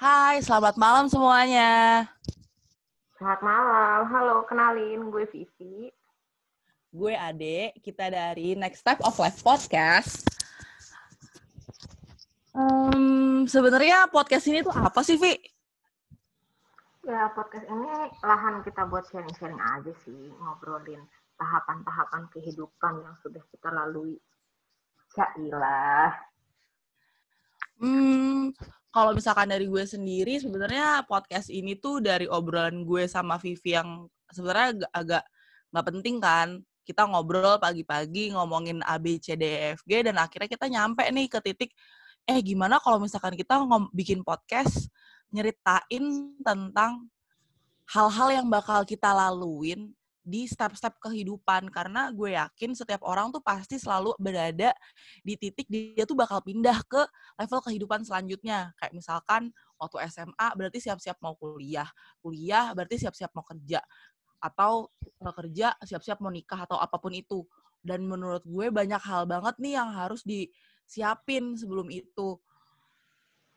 Hai, 0.00 0.40
selamat 0.40 0.80
malam 0.80 1.12
semuanya. 1.12 2.08
Selamat 3.20 3.40
malam, 3.44 4.08
halo, 4.08 4.48
kenalin 4.48 5.12
gue 5.12 5.28
Vivi. 5.28 5.92
Gue 6.88 7.12
Ade, 7.12 7.76
kita 7.84 8.08
dari 8.08 8.56
Next 8.56 8.80
Step 8.80 8.96
of 9.04 9.20
Life 9.20 9.44
Podcast. 9.44 10.24
Um, 12.56 13.44
Sebenarnya 13.44 14.08
podcast 14.08 14.48
ini 14.48 14.64
tuh 14.64 14.72
apa 14.72 15.04
sih, 15.04 15.20
Vi? 15.20 15.36
Ya, 17.04 17.28
podcast 17.36 17.68
ini 17.68 17.92
lahan 18.24 18.64
kita 18.64 18.88
buat 18.88 19.04
sharing-sharing 19.12 19.60
aja 19.60 19.92
sih, 20.08 20.32
ngobrolin 20.40 21.04
tahapan-tahapan 21.36 22.24
kehidupan 22.32 23.04
yang 23.04 23.12
sudah 23.20 23.44
kita 23.52 23.68
lalui. 23.68 24.16
Syailah. 25.12 26.16
Hmm, 27.76 28.56
kalau 28.90 29.14
misalkan 29.14 29.46
dari 29.46 29.70
gue 29.70 29.84
sendiri, 29.86 30.42
sebenarnya 30.42 31.06
podcast 31.06 31.46
ini 31.46 31.78
tuh 31.78 32.02
dari 32.02 32.26
obrolan 32.26 32.82
gue 32.82 33.06
sama 33.06 33.38
Vivi 33.38 33.78
yang 33.78 34.10
sebenarnya 34.34 34.90
agak, 34.90 35.22
nggak 35.70 35.86
penting 35.94 36.16
kan. 36.18 36.48
Kita 36.82 37.06
ngobrol 37.06 37.62
pagi-pagi 37.62 38.34
ngomongin 38.34 38.82
A, 38.82 38.98
B, 38.98 39.22
C, 39.22 39.38
D, 39.38 39.46
E, 39.46 39.58
F, 39.78 39.86
G, 39.86 40.02
dan 40.02 40.18
akhirnya 40.18 40.50
kita 40.50 40.66
nyampe 40.66 41.06
nih 41.06 41.30
ke 41.30 41.38
titik, 41.38 41.70
eh 42.26 42.42
gimana 42.42 42.82
kalau 42.82 42.98
misalkan 42.98 43.38
kita 43.38 43.62
ngom 43.62 43.94
bikin 43.94 44.26
podcast 44.26 44.90
nyeritain 45.30 46.34
tentang 46.42 47.06
hal-hal 47.86 48.42
yang 48.42 48.46
bakal 48.50 48.82
kita 48.82 49.14
laluin 49.14 49.94
di 50.20 50.44
step-step 50.44 51.00
kehidupan 51.00 51.72
karena 51.72 52.12
gue 52.12 52.36
yakin 52.36 52.76
setiap 52.76 53.00
orang 53.08 53.32
tuh 53.32 53.40
pasti 53.40 53.80
selalu 53.80 54.12
berada 54.20 54.70
di 55.24 55.34
titik 55.34 55.66
dia 55.68 56.04
tuh 56.04 56.16
bakal 56.16 56.44
pindah 56.44 56.76
ke 56.84 57.02
level 57.40 57.60
kehidupan 57.64 58.04
selanjutnya. 58.04 58.72
Kayak 58.76 58.92
misalkan 58.92 59.42
waktu 59.80 59.96
SMA 60.12 60.48
berarti 60.56 60.78
siap-siap 60.78 61.16
mau 61.24 61.34
kuliah 61.40 61.88
kuliah 62.20 62.76
berarti 62.76 63.00
siap-siap 63.00 63.32
mau 63.32 63.44
kerja 63.44 63.80
atau 64.40 64.88
kerja 65.20 65.76
siap-siap 65.84 66.20
mau 66.20 66.32
nikah 66.32 66.64
atau 66.68 66.76
apa 66.76 66.96
pun 67.00 67.12
itu. 67.16 67.44
Dan 67.80 68.04
menurut 68.04 68.44
gue 68.44 68.68
banyak 68.68 69.00
hal 69.00 69.24
banget 69.24 69.56
nih 69.56 69.80
yang 69.80 69.88
harus 69.88 70.20
disiapin 70.20 71.56
sebelum 71.56 71.88
itu 71.88 72.36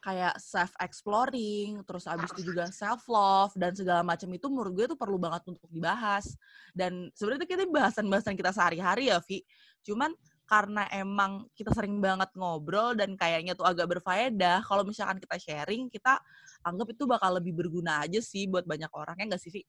kayak 0.03 0.35
self 0.35 0.75
exploring, 0.83 1.79
terus 1.87 2.03
abis 2.11 2.27
itu 2.35 2.51
juga 2.51 2.67
self 2.83 3.07
love 3.07 3.55
dan 3.55 3.71
segala 3.71 4.03
macam 4.03 4.27
itu 4.35 4.51
menurut 4.51 4.75
gue 4.75 4.85
tuh 4.91 4.99
perlu 4.99 5.15
banget 5.15 5.47
untuk 5.47 5.71
dibahas. 5.71 6.35
Dan 6.75 7.07
sebenarnya 7.15 7.47
kita 7.47 7.63
bahasan-bahasan 7.71 8.35
kita 8.35 8.51
sehari-hari 8.51 9.07
ya, 9.07 9.23
Vi. 9.23 9.47
Cuman 9.87 10.11
karena 10.43 10.83
emang 10.91 11.47
kita 11.55 11.71
sering 11.71 12.03
banget 12.03 12.27
ngobrol 12.35 12.99
dan 12.99 13.15
kayaknya 13.15 13.55
tuh 13.55 13.63
agak 13.63 13.87
berfaedah, 13.87 14.59
kalau 14.67 14.83
misalkan 14.83 15.23
kita 15.23 15.39
sharing, 15.39 15.87
kita 15.87 16.19
anggap 16.67 16.91
itu 16.91 17.07
bakal 17.07 17.39
lebih 17.39 17.55
berguna 17.55 18.03
aja 18.03 18.19
sih 18.19 18.51
buat 18.51 18.67
banyak 18.67 18.91
orang, 18.91 19.15
ya 19.23 19.25
nggak 19.31 19.41
sih, 19.41 19.55
Vi? 19.55 19.63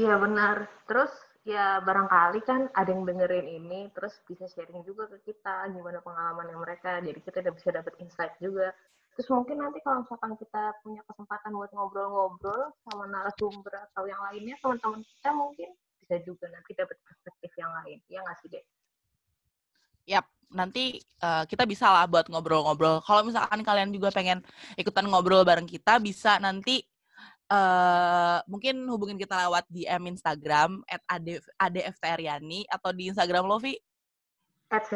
Iya, 0.00 0.16
benar. 0.16 0.64
Terus 0.88 1.12
ya 1.44 1.80
barangkali 1.84 2.40
kan 2.48 2.72
ada 2.72 2.88
yang 2.88 3.04
dengerin 3.04 3.48
ini, 3.48 3.92
terus 3.92 4.16
bisa 4.24 4.48
sharing 4.48 4.80
juga 4.80 5.12
ke 5.12 5.28
kita 5.28 5.68
gimana 5.76 6.00
pengalaman 6.00 6.48
yang 6.48 6.60
mereka, 6.64 7.00
jadi 7.04 7.20
kita 7.20 7.36
udah 7.44 7.54
bisa 7.54 7.68
dapet 7.68 7.92
insight 8.00 8.32
juga 8.40 8.72
Terus 9.20 9.36
mungkin 9.36 9.60
nanti 9.60 9.84
kalau 9.84 10.00
misalkan 10.00 10.32
kita 10.40 10.80
punya 10.80 11.04
kesempatan 11.04 11.52
buat 11.52 11.68
ngobrol-ngobrol 11.76 12.72
sama 12.88 13.04
narasumber 13.04 13.68
atau 13.92 14.08
yang 14.08 14.16
lainnya, 14.24 14.56
teman-teman 14.64 15.04
kita 15.04 15.28
mungkin 15.36 15.68
bisa 16.00 16.16
juga 16.24 16.48
nanti 16.48 16.72
dapat 16.72 16.96
perspektif 17.04 17.52
yang 17.60 17.68
lain. 17.68 18.00
Ya 18.08 18.24
nggak 18.24 18.40
sih, 18.40 18.48
Dek? 18.48 18.64
Yap, 20.08 20.24
nanti 20.48 21.04
uh, 21.20 21.44
kita 21.44 21.68
bisa 21.68 21.92
lah 21.92 22.08
buat 22.08 22.32
ngobrol-ngobrol. 22.32 23.04
Kalau 23.04 23.20
misalkan 23.20 23.60
kalian 23.60 23.92
juga 23.92 24.08
pengen 24.08 24.40
ikutan 24.80 25.04
ngobrol 25.04 25.44
bareng 25.44 25.68
kita, 25.68 26.00
bisa 26.00 26.40
nanti 26.40 26.80
uh, 27.52 28.40
mungkin 28.48 28.88
hubungin 28.88 29.20
kita 29.20 29.36
lewat 29.36 29.68
DM 29.68 30.16
Instagram 30.16 30.80
at 30.88 31.04
adftriani 31.60 32.64
atau 32.72 32.88
di 32.96 33.12
Instagram 33.12 33.44
Lovi 33.44 33.76
at 34.70 34.86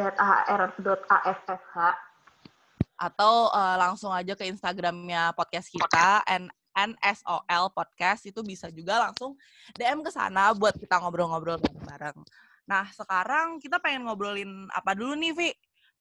atau 2.94 3.50
uh, 3.50 3.76
langsung 3.78 4.14
aja 4.14 4.38
ke 4.38 4.46
Instagramnya 4.46 5.34
podcast 5.34 5.70
kita 5.70 6.22
N 6.30 6.50
NSOL 6.74 7.70
podcast 7.70 8.26
itu 8.26 8.42
bisa 8.42 8.66
juga 8.74 8.98
langsung 8.98 9.38
DM 9.78 10.02
ke 10.02 10.10
sana 10.10 10.50
buat 10.58 10.74
kita 10.74 10.98
ngobrol-ngobrol 10.98 11.62
bareng. 11.62 12.18
Nah 12.66 12.90
sekarang 12.90 13.62
kita 13.62 13.78
pengen 13.78 14.10
ngobrolin 14.10 14.66
apa 14.74 14.98
dulu 14.98 15.14
nih 15.14 15.32
Vi? 15.32 15.50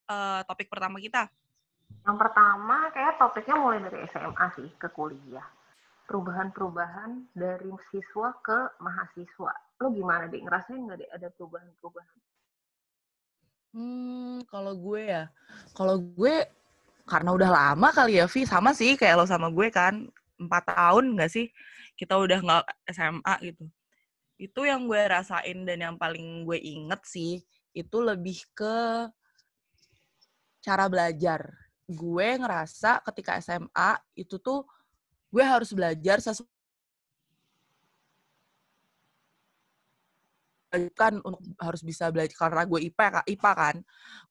Uh, 0.10 0.42
topik 0.50 0.68
pertama 0.74 0.98
kita. 0.98 1.30
Yang 2.04 2.18
pertama 2.20 2.90
kayak 2.90 3.22
topiknya 3.22 3.56
mulai 3.56 3.80
dari 3.86 4.02
SMA 4.10 4.46
sih 4.58 4.70
ke 4.82 4.90
kuliah. 4.90 5.46
Perubahan-perubahan 6.10 7.32
dari 7.32 7.72
siswa 7.94 8.34
ke 8.44 8.76
mahasiswa. 8.82 9.54
Lo 9.80 9.88
gimana 9.94 10.28
deh? 10.28 10.42
Ngerasain 10.42 10.84
nggak 10.84 11.00
deh 11.00 11.10
ada 11.14 11.28
perubahan-perubahan? 11.32 12.20
Hmm, 13.74 14.44
kalau 14.52 14.74
gue 14.76 15.02
ya, 15.02 15.24
kalau 15.74 15.98
gue 15.98 16.46
karena 17.04 17.36
udah 17.36 17.50
lama 17.52 17.90
kali 17.92 18.20
ya 18.20 18.26
Vi 18.32 18.48
sama 18.48 18.72
sih 18.72 18.96
kayak 18.96 19.24
lo 19.24 19.26
sama 19.28 19.52
gue 19.52 19.68
kan. 19.72 20.08
Empat 20.40 20.64
tahun 20.72 21.20
nggak 21.20 21.32
sih? 21.32 21.52
Kita 22.00 22.16
udah 22.20 22.40
nggak 22.40 22.64
SMA 22.96 23.34
gitu. 23.44 23.66
Itu 24.40 24.62
yang 24.66 24.88
gue 24.88 25.02
rasain 25.08 25.68
dan 25.68 25.80
yang 25.80 25.96
paling 26.00 26.48
gue 26.48 26.58
inget 26.60 27.02
sih 27.06 27.44
itu 27.76 27.98
lebih 28.00 28.40
ke 28.56 29.08
cara 30.64 30.88
belajar. 30.88 31.52
Gue 31.84 32.40
ngerasa 32.40 33.04
ketika 33.12 33.38
SMA 33.44 34.00
itu 34.16 34.40
tuh 34.40 34.64
gue 35.34 35.44
harus 35.44 35.76
belajar 35.76 36.24
sesuatu 36.24 36.48
kan 40.98 41.22
untuk 41.22 41.46
harus 41.62 41.86
bisa 41.86 42.10
belajar 42.10 42.34
karena 42.34 42.66
gue 42.66 42.80
IPA 42.90 43.22
IPA 43.30 43.52
kan. 43.54 43.76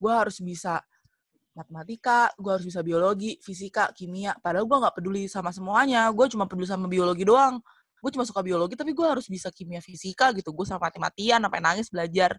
Gue 0.00 0.12
harus 0.12 0.40
bisa 0.42 0.82
matematika, 1.52 2.32
gue 2.36 2.50
harus 2.52 2.64
bisa 2.64 2.80
biologi, 2.80 3.36
fisika, 3.40 3.92
kimia. 3.92 4.32
Padahal 4.40 4.64
gue 4.64 4.78
nggak 4.82 4.94
peduli 4.96 5.28
sama 5.28 5.52
semuanya. 5.52 6.08
Gue 6.10 6.26
cuma 6.32 6.48
peduli 6.48 6.68
sama 6.68 6.88
biologi 6.88 7.24
doang. 7.24 7.60
Gue 8.02 8.10
cuma 8.10 8.26
suka 8.26 8.42
biologi, 8.42 8.74
tapi 8.74 8.90
gue 8.98 9.06
harus 9.06 9.30
bisa 9.30 9.46
kimia, 9.54 9.78
fisika 9.78 10.34
gitu. 10.34 10.50
Gue 10.50 10.66
sama 10.66 10.90
mati-matian, 10.90 11.38
sampai 11.38 11.60
nangis 11.62 11.86
belajar. 11.86 12.34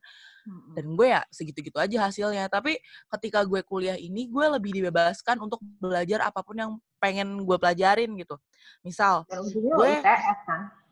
Dan 0.76 0.92
gue 1.00 1.08
ya 1.16 1.24
segitu-gitu 1.32 1.80
aja 1.80 2.12
hasilnya. 2.12 2.52
Tapi 2.52 2.76
ketika 3.16 3.48
gue 3.48 3.64
kuliah 3.64 3.96
ini, 3.96 4.28
gue 4.28 4.46
lebih 4.60 4.76
dibebaskan 4.76 5.40
untuk 5.40 5.64
belajar 5.80 6.28
apa 6.28 6.44
pun 6.44 6.60
yang 6.60 6.72
pengen 7.00 7.48
gue 7.48 7.56
pelajarin 7.56 8.12
gitu. 8.20 8.36
Misal, 8.84 9.24
gue... 9.32 9.90
IPS 10.04 10.40
kan? 10.44 10.83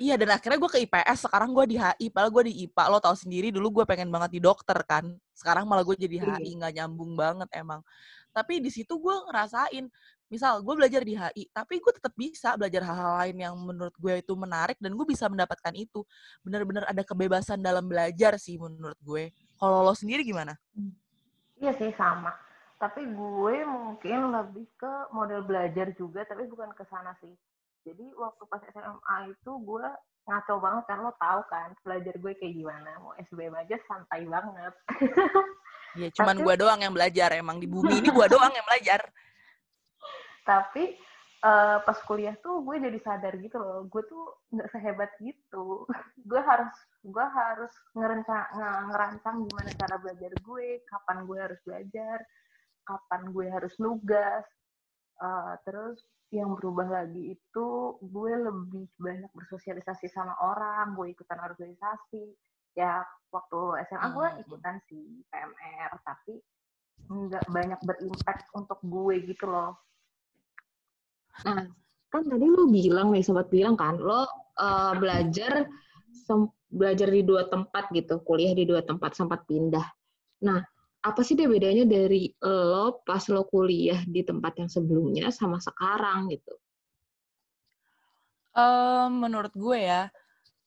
Iya, 0.00 0.16
dan 0.16 0.32
akhirnya 0.32 0.56
gue 0.56 0.70
ke 0.72 0.80
IPS, 0.88 1.28
sekarang 1.28 1.52
gue 1.52 1.64
di 1.68 1.76
HI, 1.76 2.08
padahal 2.08 2.32
gue 2.32 2.48
di 2.48 2.54
IPA. 2.64 2.84
Lo 2.88 3.04
tau 3.04 3.12
sendiri, 3.12 3.52
dulu 3.52 3.68
gue 3.68 3.84
pengen 3.84 4.08
banget 4.08 4.32
di 4.32 4.40
dokter 4.40 4.80
kan. 4.88 5.04
Sekarang 5.36 5.68
malah 5.68 5.84
gue 5.84 5.92
jadi 5.92 6.16
HI, 6.24 6.40
iya. 6.40 6.56
nggak 6.56 6.72
nyambung 6.80 7.12
banget 7.20 7.44
emang. 7.52 7.84
Tapi 8.32 8.64
di 8.64 8.72
situ 8.72 8.96
gue 8.96 9.12
ngerasain, 9.28 9.92
misal 10.32 10.64
gue 10.64 10.72
belajar 10.72 11.04
di 11.04 11.12
HI, 11.20 11.52
tapi 11.52 11.84
gue 11.84 11.92
tetap 11.92 12.16
bisa 12.16 12.56
belajar 12.56 12.80
hal-hal 12.80 13.12
lain 13.20 13.36
yang 13.44 13.54
menurut 13.60 13.92
gue 14.00 14.24
itu 14.24 14.32
menarik, 14.32 14.80
dan 14.80 14.96
gue 14.96 15.04
bisa 15.04 15.28
mendapatkan 15.28 15.74
itu. 15.76 16.00
Bener-bener 16.40 16.88
ada 16.88 17.04
kebebasan 17.04 17.60
dalam 17.60 17.84
belajar 17.84 18.40
sih 18.40 18.56
menurut 18.56 18.96
gue. 19.04 19.36
Kalau 19.60 19.84
lo 19.84 19.92
sendiri 19.92 20.24
gimana? 20.24 20.56
Iya 21.60 21.76
sih, 21.76 21.92
sama. 21.92 22.32
Tapi 22.80 23.04
gue 23.04 23.56
mungkin 23.68 24.32
lebih 24.32 24.64
ke 24.80 25.12
model 25.12 25.44
belajar 25.44 25.92
juga, 25.92 26.24
tapi 26.24 26.48
bukan 26.48 26.72
ke 26.72 26.88
sana 26.88 27.12
sih 27.20 27.36
jadi 27.84 28.06
waktu 28.16 28.42
pas 28.46 28.62
SMA 28.68 29.16
itu 29.32 29.52
gue 29.64 29.86
ngaco 30.28 30.54
banget 30.60 30.84
kan 30.86 30.98
lo 31.00 31.12
tau 31.16 31.40
kan 31.48 31.72
belajar 31.82 32.14
gue 32.20 32.32
kayak 32.36 32.54
gimana. 32.54 32.90
Mau 33.00 33.16
SBM 33.16 33.56
aja 33.56 33.76
santai 33.88 34.24
banget. 34.28 34.74
Iya, 35.98 36.06
cuman 36.14 36.38
gue 36.38 36.54
doang 36.54 36.78
yang 36.86 36.94
belajar 36.94 37.34
emang 37.34 37.58
di 37.58 37.66
bumi 37.66 37.98
ini 37.98 38.14
gue 38.14 38.26
doang 38.30 38.54
yang 38.54 38.62
belajar. 38.62 39.02
Tapi 40.46 40.94
uh, 41.42 41.82
pas 41.82 41.98
kuliah 42.06 42.38
tuh 42.38 42.62
gue 42.62 42.78
jadi 42.78 42.94
sadar 43.02 43.34
gitu 43.42 43.58
loh 43.58 43.90
gue 43.90 44.02
tuh 44.06 44.38
nggak 44.54 44.70
sehebat 44.70 45.10
gitu. 45.18 45.82
Gue 46.30 46.38
harus 46.46 46.70
gue 47.02 47.26
harus 47.26 47.74
ngerancang 47.98 48.44
ngerancang 48.86 49.36
gimana 49.50 49.70
cara 49.74 49.96
belajar 49.98 50.30
gue 50.30 50.66
kapan 50.86 51.18
gue 51.26 51.38
harus 51.42 51.60
belajar 51.66 52.18
kapan 52.84 53.22
gue 53.32 53.46
harus 53.50 53.74
nugas 53.80 54.46
uh, 55.20 55.54
terus 55.62 56.02
yang 56.30 56.54
berubah 56.54 56.86
lagi 56.86 57.34
itu 57.34 57.66
gue 57.98 58.32
lebih 58.38 58.86
banyak 58.98 59.30
bersosialisasi 59.34 60.06
sama 60.10 60.34
orang, 60.38 60.94
gue 60.94 61.10
ikutan 61.10 61.38
organisasi. 61.42 62.34
Ya 62.78 63.02
waktu 63.34 63.82
SMA 63.90 64.08
gue 64.14 64.26
hmm. 64.30 64.42
ikutan 64.46 64.76
sih 64.86 65.26
PMR, 65.30 65.90
tapi 66.06 66.38
nggak 67.10 67.44
banyak 67.50 67.80
berimpact 67.82 68.46
untuk 68.54 68.78
gue 68.86 69.26
gitu 69.26 69.50
loh. 69.50 69.74
Nah, 71.42 71.66
kan 72.14 72.22
tadi 72.26 72.46
lo 72.46 72.70
bilang 72.70 73.10
nih, 73.10 73.26
sobat 73.26 73.50
bilang 73.50 73.74
kan, 73.74 73.98
lo 73.98 74.22
uh, 74.58 74.94
belajar 74.94 75.66
belajar 76.70 77.10
di 77.10 77.26
dua 77.26 77.50
tempat 77.50 77.90
gitu, 77.90 78.22
kuliah 78.22 78.54
di 78.54 78.62
dua 78.62 78.86
tempat, 78.86 79.18
sempat 79.18 79.42
pindah. 79.50 79.82
Nah, 80.46 80.62
apa 81.00 81.20
sih 81.24 81.32
deh 81.32 81.48
bedanya 81.48 81.88
dari 81.88 82.28
lo 82.44 83.00
pas 83.00 83.24
lo 83.32 83.48
kuliah 83.48 84.04
di 84.04 84.20
tempat 84.20 84.60
yang 84.60 84.68
sebelumnya 84.68 85.32
sama 85.32 85.56
sekarang 85.56 86.28
gitu? 86.28 86.52
Um, 88.52 89.24
menurut 89.24 89.54
gue 89.56 89.78
ya, 89.80 90.12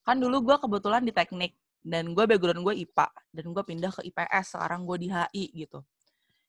kan 0.02 0.18
dulu 0.18 0.42
gue 0.42 0.56
kebetulan 0.58 1.06
di 1.06 1.14
teknik 1.14 1.54
dan 1.84 2.16
gue 2.16 2.24
background 2.26 2.64
gue 2.66 2.74
IPA 2.82 3.08
dan 3.30 3.46
gue 3.52 3.62
pindah 3.62 3.92
ke 3.92 4.00
IPS 4.10 4.58
sekarang 4.58 4.82
gue 4.82 4.96
di 5.06 5.08
HI 5.12 5.44
gitu. 5.54 5.84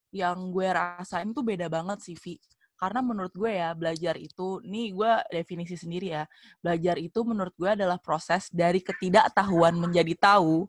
Yang 0.10 0.38
gue 0.50 0.68
rasain 0.72 1.30
tuh 1.36 1.44
beda 1.46 1.70
banget 1.70 2.02
sih 2.02 2.18
Vi. 2.18 2.42
Karena 2.76 3.00
menurut 3.00 3.32
gue 3.32 3.52
ya 3.52 3.72
belajar 3.72 4.20
itu, 4.20 4.60
nih 4.66 4.92
gue 4.92 5.12
definisi 5.32 5.80
sendiri 5.80 6.12
ya, 6.12 6.24
belajar 6.60 7.00
itu 7.00 7.20
menurut 7.24 7.56
gue 7.56 7.72
adalah 7.72 7.96
proses 8.02 8.52
dari 8.52 8.84
ketidaktahuan 8.84 9.78
menjadi 9.80 10.12
tahu 10.18 10.68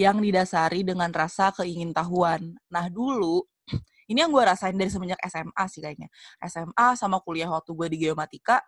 yang 0.00 0.16
didasari 0.16 0.80
dengan 0.80 1.12
rasa 1.12 1.52
keingintahuan. 1.52 2.56
Nah 2.72 2.88
dulu, 2.88 3.44
ini 4.10 4.24
yang 4.24 4.32
gue 4.32 4.40
rasain 4.40 4.72
dari 4.72 4.88
semenjak 4.88 5.20
SMA 5.28 5.64
sih 5.68 5.84
kayaknya. 5.84 6.08
SMA 6.48 6.96
sama 6.96 7.20
kuliah 7.20 7.52
waktu 7.52 7.76
gue 7.76 7.86
di 7.92 7.96
geomatika, 8.08 8.64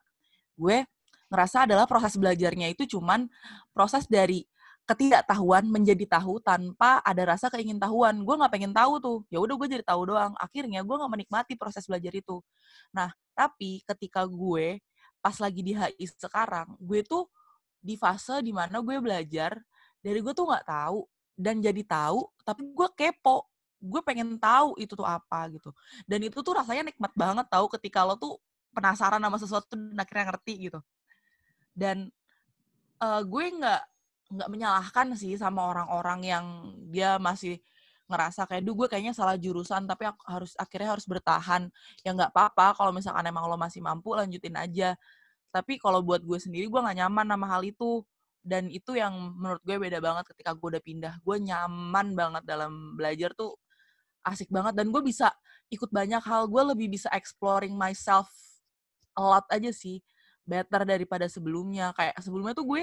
gue 0.61 0.85
ngerasa 1.33 1.65
adalah 1.65 1.89
proses 1.89 2.21
belajarnya 2.21 2.69
itu 2.77 2.85
cuman 2.85 3.25
proses 3.73 4.05
dari 4.05 4.45
ketidaktahuan 4.85 5.65
menjadi 5.65 6.21
tahu 6.21 6.37
tanpa 6.45 7.01
ada 7.01 7.33
rasa 7.33 7.49
keingintahuan. 7.49 8.21
Gue 8.29 8.37
nggak 8.37 8.53
pengen 8.53 8.77
tahu 8.77 9.01
tuh. 9.01 9.19
Ya 9.33 9.41
udah 9.41 9.57
gue 9.57 9.69
jadi 9.73 9.85
tahu 9.89 10.13
doang. 10.13 10.37
Akhirnya 10.37 10.85
gue 10.85 10.97
nggak 11.01 11.13
menikmati 11.17 11.57
proses 11.57 11.89
belajar 11.89 12.13
itu. 12.13 12.45
Nah, 12.93 13.09
tapi 13.33 13.81
ketika 13.89 14.29
gue 14.29 14.85
pas 15.25 15.39
lagi 15.41 15.65
di 15.65 15.73
HI 15.73 16.05
sekarang, 16.13 16.77
gue 16.77 17.01
tuh 17.09 17.25
di 17.81 17.97
fase 17.97 18.45
di 18.45 18.53
mana 18.53 18.85
gue 18.85 19.01
belajar 19.01 19.57
dari 20.05 20.19
gue 20.21 20.35
tuh 20.37 20.45
nggak 20.45 20.67
tahu 20.69 21.09
dan 21.37 21.61
jadi 21.61 21.83
tahu, 21.85 22.29
tapi 22.45 22.69
gue 22.69 22.89
kepo. 22.97 23.49
Gue 23.83 23.99
pengen 24.07 24.39
tahu 24.39 24.79
itu 24.79 24.95
tuh 24.95 25.07
apa 25.07 25.51
gitu. 25.51 25.75
Dan 26.07 26.23
itu 26.23 26.39
tuh 26.39 26.55
rasanya 26.55 26.93
nikmat 26.95 27.13
banget 27.19 27.47
tahu 27.51 27.67
ketika 27.75 28.07
lo 28.07 28.15
tuh 28.15 28.39
penasaran 28.71 29.19
sama 29.19 29.39
sesuatu 29.43 29.75
dan 29.75 29.99
akhirnya 29.99 30.31
ngerti 30.31 30.71
gitu. 30.71 30.81
Dan 31.75 32.13
uh, 33.03 33.23
gue 33.27 33.45
nggak 33.59 33.83
nggak 34.33 34.49
menyalahkan 34.49 35.07
sih 35.19 35.37
sama 35.37 35.69
orang-orang 35.69 36.21
yang 36.25 36.45
dia 36.89 37.21
masih 37.21 37.61
ngerasa 38.09 38.45
kayak 38.49 38.63
duh 38.65 38.77
gue 38.77 38.89
kayaknya 38.89 39.17
salah 39.17 39.37
jurusan 39.41 39.89
tapi 39.89 40.09
aku 40.09 40.21
harus 40.29 40.53
akhirnya 40.61 40.93
harus 40.93 41.09
bertahan 41.09 41.69
ya 42.05 42.11
nggak 42.13 42.33
apa-apa 42.33 42.77
kalau 42.77 42.93
misalkan 42.93 43.25
emang 43.25 43.49
lo 43.49 43.57
masih 43.57 43.81
mampu 43.81 44.13
lanjutin 44.13 44.53
aja 44.57 44.97
tapi 45.53 45.77
kalau 45.81 46.01
buat 46.05 46.21
gue 46.25 46.37
sendiri 46.41 46.69
gue 46.69 46.81
nggak 46.81 46.97
nyaman 47.05 47.27
sama 47.29 47.47
hal 47.49 47.63
itu 47.65 48.05
dan 48.43 48.67
itu 48.67 48.99
yang 48.99 49.15
menurut 49.39 49.63
gue 49.63 49.79
beda 49.79 50.03
banget 50.03 50.27
ketika 50.35 50.51
gue 50.59 50.69
udah 50.77 50.83
pindah. 50.83 51.15
Gue 51.23 51.39
nyaman 51.39 52.19
banget 52.19 52.43
dalam 52.43 52.99
belajar 52.99 53.31
tuh 53.39 53.55
asik 54.27 54.51
banget 54.51 54.75
dan 54.75 54.91
gue 54.91 55.03
bisa 55.03 55.31
ikut 55.71 55.89
banyak 55.95 56.21
hal. 56.27 56.51
Gue 56.51 56.63
lebih 56.75 56.91
bisa 56.91 57.07
exploring 57.15 57.79
myself 57.79 58.27
a 59.15 59.23
lot 59.23 59.47
aja 59.55 59.71
sih 59.71 60.03
better 60.43 60.83
daripada 60.83 61.31
sebelumnya. 61.31 61.95
Kayak 61.95 62.19
sebelumnya 62.19 62.55
tuh 62.59 62.67
gue 62.67 62.83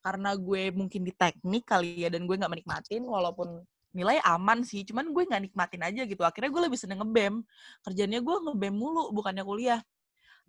karena 0.00 0.30
gue 0.38 0.62
mungkin 0.72 1.02
di 1.02 1.12
teknik 1.12 1.66
kali 1.66 2.06
ya 2.06 2.08
dan 2.08 2.24
gue 2.24 2.38
nggak 2.38 2.48
menikmatin 2.48 3.04
walaupun 3.04 3.60
nilai 3.90 4.22
aman 4.22 4.62
sih 4.62 4.86
cuman 4.86 5.10
gue 5.10 5.26
nggak 5.26 5.42
nikmatin 5.50 5.82
aja 5.82 6.02
gitu. 6.06 6.22
Akhirnya 6.22 6.54
gue 6.54 6.62
lebih 6.70 6.78
seneng 6.78 7.02
ngebem. 7.02 7.42
Kerjanya 7.82 8.22
gue 8.22 8.36
ngebem 8.46 8.74
mulu 8.78 9.10
bukannya 9.10 9.42
kuliah 9.42 9.82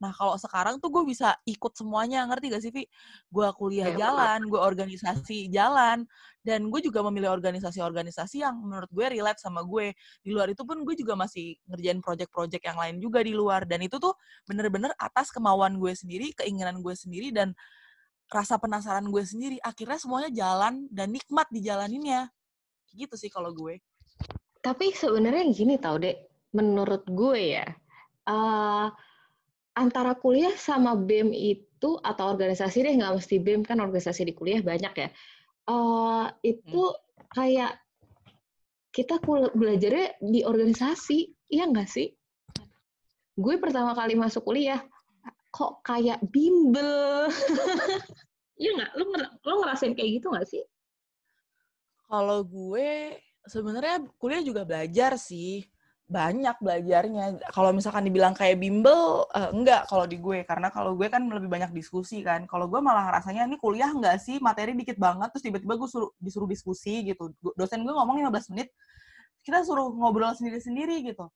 Nah, 0.02 0.10
kalau 0.12 0.34
sekarang 0.36 0.82
tuh 0.82 0.90
gue 0.90 1.06
bisa 1.06 1.38
ikut 1.46 1.78
semuanya, 1.78 2.26
ngerti 2.26 2.46
gak 2.50 2.64
sih, 2.66 2.74
Vi? 2.74 2.84
Gue 3.30 3.46
kuliah 3.54 3.94
ya, 3.94 4.10
jalan, 4.10 4.50
gue 4.50 4.58
organisasi 4.58 5.54
jalan, 5.54 6.10
dan 6.42 6.66
gue 6.74 6.82
juga 6.82 7.06
memilih 7.06 7.30
organisasi-organisasi 7.30 8.42
yang 8.42 8.58
menurut 8.58 8.90
gue 8.90 9.06
relate 9.14 9.38
sama 9.38 9.62
gue. 9.62 9.94
Di 10.26 10.34
luar 10.34 10.50
itu 10.50 10.66
pun 10.66 10.82
gue 10.82 10.98
juga 10.98 11.14
masih 11.14 11.54
ngerjain 11.70 12.02
project-project 12.02 12.64
yang 12.66 12.78
lain 12.82 12.96
juga 12.98 13.22
di 13.22 13.38
luar. 13.38 13.70
Dan 13.70 13.86
itu 13.86 14.02
tuh 14.02 14.18
bener-bener 14.50 14.90
atas 14.98 15.30
kemauan 15.30 15.78
gue 15.78 15.94
sendiri, 15.94 16.34
keinginan 16.34 16.82
gue 16.82 16.98
sendiri, 16.98 17.30
dan 17.30 17.54
rasa 18.32 18.56
penasaran 18.56 19.04
gue 19.12 19.24
sendiri 19.28 19.60
akhirnya 19.60 20.00
semuanya 20.00 20.32
jalan 20.32 20.88
dan 20.88 21.12
nikmat 21.12 21.52
dijalaninnya 21.52 22.32
gitu 22.96 23.20
sih 23.20 23.28
kalau 23.28 23.52
gue 23.52 23.84
tapi 24.64 24.96
sebenarnya 24.96 25.52
gini 25.52 25.76
tau 25.76 26.00
dek 26.00 26.32
menurut 26.56 27.04
gue 27.12 27.60
ya 27.60 27.68
uh, 28.32 28.88
antara 29.78 30.16
kuliah 30.18 30.54
sama 30.60 30.94
bem 31.00 31.32
itu 31.32 31.98
atau 32.04 32.26
organisasi 32.32 32.84
deh 32.84 32.94
nggak 32.98 33.22
mesti 33.22 33.36
bem 33.40 33.62
kan 33.64 33.80
organisasi 33.80 34.28
di 34.28 34.34
kuliah 34.36 34.60
banyak 34.60 34.94
ya 34.94 35.10
uh, 35.72 36.28
itu 36.44 36.84
hmm. 36.92 37.00
kayak 37.32 37.80
kita 38.92 39.24
belajarnya 39.56 40.20
di 40.20 40.44
organisasi 40.44 41.32
iya 41.48 41.66
nggak 41.68 41.88
sih 41.88 42.12
gue 43.40 43.56
pertama 43.58 43.96
kali 43.96 44.20
masuk 44.20 44.44
kuliah 44.44 44.84
kok 45.52 45.84
kayak 45.86 46.24
bimbel. 46.32 47.28
Iya 48.62 48.78
nggak? 48.78 48.92
Lo, 48.94 49.04
lo 49.42 49.54
ngerasain 49.66 49.98
kayak 49.98 50.22
gitu 50.22 50.30
nggak 50.30 50.46
sih? 50.46 50.62
Kalau 52.06 52.46
gue 52.46 53.18
sebenarnya 53.50 54.06
kuliah 54.22 54.46
juga 54.46 54.62
belajar 54.62 55.18
sih. 55.18 55.66
Banyak 56.12 56.60
belajarnya. 56.60 57.26
Kalau 57.56 57.72
misalkan 57.72 58.04
dibilang 58.04 58.36
kayak 58.36 58.60
bimbel, 58.60 59.24
uh, 59.32 59.50
enggak 59.56 59.88
kalau 59.88 60.04
di 60.04 60.20
gue. 60.20 60.44
Karena 60.44 60.68
kalau 60.68 61.00
gue 61.00 61.08
kan 61.08 61.24
lebih 61.24 61.48
banyak 61.48 61.72
diskusi 61.72 62.20
kan. 62.20 62.44
Kalau 62.52 62.68
gue 62.68 62.84
malah 62.84 63.16
rasanya 63.16 63.48
ini 63.48 63.56
kuliah 63.56 63.88
enggak 63.88 64.20
sih, 64.20 64.44
materi 64.44 64.76
dikit 64.76 65.00
banget, 65.00 65.32
terus 65.32 65.48
tiba-tiba 65.48 65.80
gue 65.80 65.88
suruh, 65.88 66.12
disuruh 66.20 66.50
diskusi 66.52 67.08
gitu. 67.08 67.32
Dosen 67.56 67.88
gue 67.88 67.94
ngomong 67.96 68.20
15 68.28 68.52
menit, 68.52 68.76
kita 69.48 69.64
suruh 69.64 69.90
ngobrol 69.96 70.36
sendiri-sendiri 70.36 71.00
gitu 71.08 71.32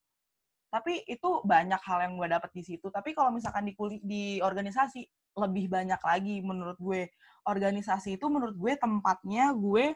tapi 0.75 1.07
itu 1.07 1.39
banyak 1.47 1.79
hal 1.87 2.03
yang 2.03 2.19
gue 2.19 2.27
dapet 2.27 2.51
di 2.51 2.63
situ 2.67 2.91
tapi 2.91 3.15
kalau 3.15 3.31
misalkan 3.31 3.63
di 3.63 3.71
kuli, 3.71 4.03
di 4.03 4.43
organisasi 4.43 5.07
lebih 5.39 5.71
banyak 5.71 6.01
lagi 6.03 6.43
menurut 6.43 6.75
gue 6.75 7.07
organisasi 7.47 8.19
itu 8.19 8.27
menurut 8.27 8.59
gue 8.59 8.75
tempatnya 8.75 9.55
gue 9.55 9.95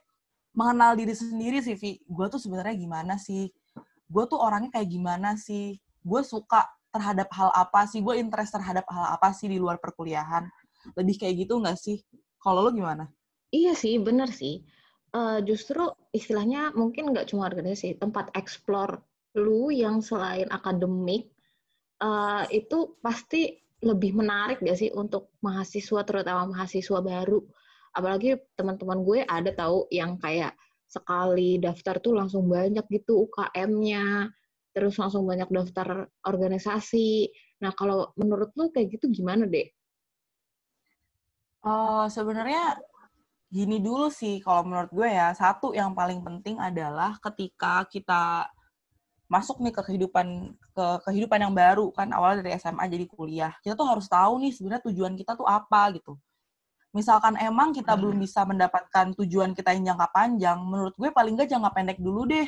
mengenal 0.55 0.95
diri 0.95 1.11
sendiri 1.11 1.59
sih 1.59 1.75
Vi 1.75 1.99
gue 2.07 2.25
tuh 2.31 2.39
sebenarnya 2.39 2.79
gimana 2.79 3.19
sih 3.19 3.51
gue 4.09 4.23
tuh 4.25 4.39
orangnya 4.41 4.73
kayak 4.73 4.89
gimana 4.89 5.37
sih? 5.37 5.77
Gue 6.01 6.25
suka 6.25 6.65
terhadap 6.89 7.29
hal 7.31 7.53
apa 7.53 7.85
sih? 7.85 8.01
Gue 8.01 8.17
interest 8.17 8.57
terhadap 8.57 8.89
hal 8.89 9.15
apa 9.15 9.29
sih 9.31 9.45
di 9.45 9.61
luar 9.61 9.77
perkuliahan? 9.77 10.49
Lebih 10.97 11.15
kayak 11.21 11.45
gitu 11.45 11.61
nggak 11.61 11.77
sih? 11.77 12.01
Kalau 12.41 12.65
lo 12.65 12.71
gimana? 12.73 13.05
Iya 13.53 13.77
sih 13.77 14.01
bener 14.01 14.33
sih. 14.33 14.65
Uh, 15.09 15.41
justru 15.41 15.89
istilahnya 16.13 16.69
mungkin 16.77 17.09
nggak 17.09 17.33
cuma 17.33 17.49
organisasi 17.49 17.97
tempat 17.97 18.29
explore 18.37 19.01
lu 19.37 19.73
yang 19.73 20.01
selain 20.01 20.45
akademik 20.49 21.33
uh, 22.01 22.45
itu 22.49 22.97
pasti 23.01 23.57
lebih 23.79 24.11
menarik 24.11 24.59
gak 24.59 24.75
sih 24.75 24.91
untuk 24.91 25.31
mahasiswa 25.39 26.03
terutama 26.03 26.51
mahasiswa 26.51 26.99
baru? 26.99 27.39
Apalagi 27.95 28.37
teman-teman 28.53 29.01
gue 29.07 29.19
ada 29.23 29.51
tahu 29.55 29.87
yang 29.89 30.19
kayak 30.19 30.53
sekali 30.89 31.61
daftar 31.61 32.01
tuh 32.01 32.17
langsung 32.17 32.49
banyak 32.49 32.83
gitu 32.89 33.29
UKM-nya 33.29 34.33
terus 34.73 34.97
langsung 34.97 35.29
banyak 35.29 35.49
daftar 35.53 36.09
organisasi. 36.25 37.29
Nah 37.61 37.71
kalau 37.77 38.09
menurut 38.17 38.49
lu 38.57 38.73
kayak 38.73 38.97
gitu 38.97 39.05
gimana 39.13 39.45
deh 39.45 39.69
Oh, 41.59 42.07
sebenarnya 42.07 42.79
gini 43.51 43.83
dulu 43.83 44.07
sih 44.07 44.39
kalau 44.39 44.63
menurut 44.63 44.91
gue 44.95 45.09
ya. 45.11 45.35
Satu 45.35 45.75
yang 45.75 45.91
paling 45.91 46.23
penting 46.23 46.55
adalah 46.55 47.19
ketika 47.19 47.83
kita 47.91 48.47
masuk 49.27 49.61
nih 49.61 49.75
ke 49.75 49.81
kehidupan 49.83 50.55
ke 50.55 50.85
kehidupan 51.03 51.39
yang 51.43 51.51
baru. 51.51 51.91
Kan 51.91 52.15
awalnya 52.15 52.47
dari 52.47 52.55
SMA 52.55 52.87
jadi 52.87 53.05
kuliah. 53.11 53.51
Kita 53.59 53.75
tuh 53.75 53.91
harus 53.91 54.07
tahu 54.07 54.39
nih 54.39 54.55
sebenarnya 54.55 54.83
tujuan 54.87 55.13
kita 55.19 55.35
tuh 55.35 55.47
apa 55.47 55.91
gitu 55.99 56.15
misalkan 56.89 57.37
emang 57.37 57.69
kita 57.69 57.93
belum 57.93 58.17
hmm. 58.17 58.25
bisa 58.25 58.41
mendapatkan 58.45 59.13
tujuan 59.13 59.53
kita 59.53 59.77
yang 59.77 59.93
jangka 59.93 60.07
panjang 60.09 60.57
menurut 60.57 60.97
gue 60.97 61.09
paling 61.13 61.37
nggak 61.37 61.49
jangka 61.49 61.69
pendek 61.73 61.99
dulu 62.01 62.25
deh. 62.25 62.47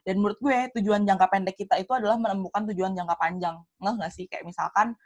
Dan 0.00 0.16
menurut 0.16 0.40
gue 0.40 0.80
tujuan 0.80 1.04
jangka 1.04 1.26
pendek 1.28 1.56
kita 1.60 1.76
itu 1.76 1.92
adalah 1.92 2.16
menemukan 2.16 2.64
tujuan 2.72 2.96
jangka 2.96 3.16
panjang. 3.20 3.60
Nggak 3.76 3.94
nggak 4.00 4.12
sih? 4.16 4.24
Kayak 4.32 4.44
misalkan 4.48 4.96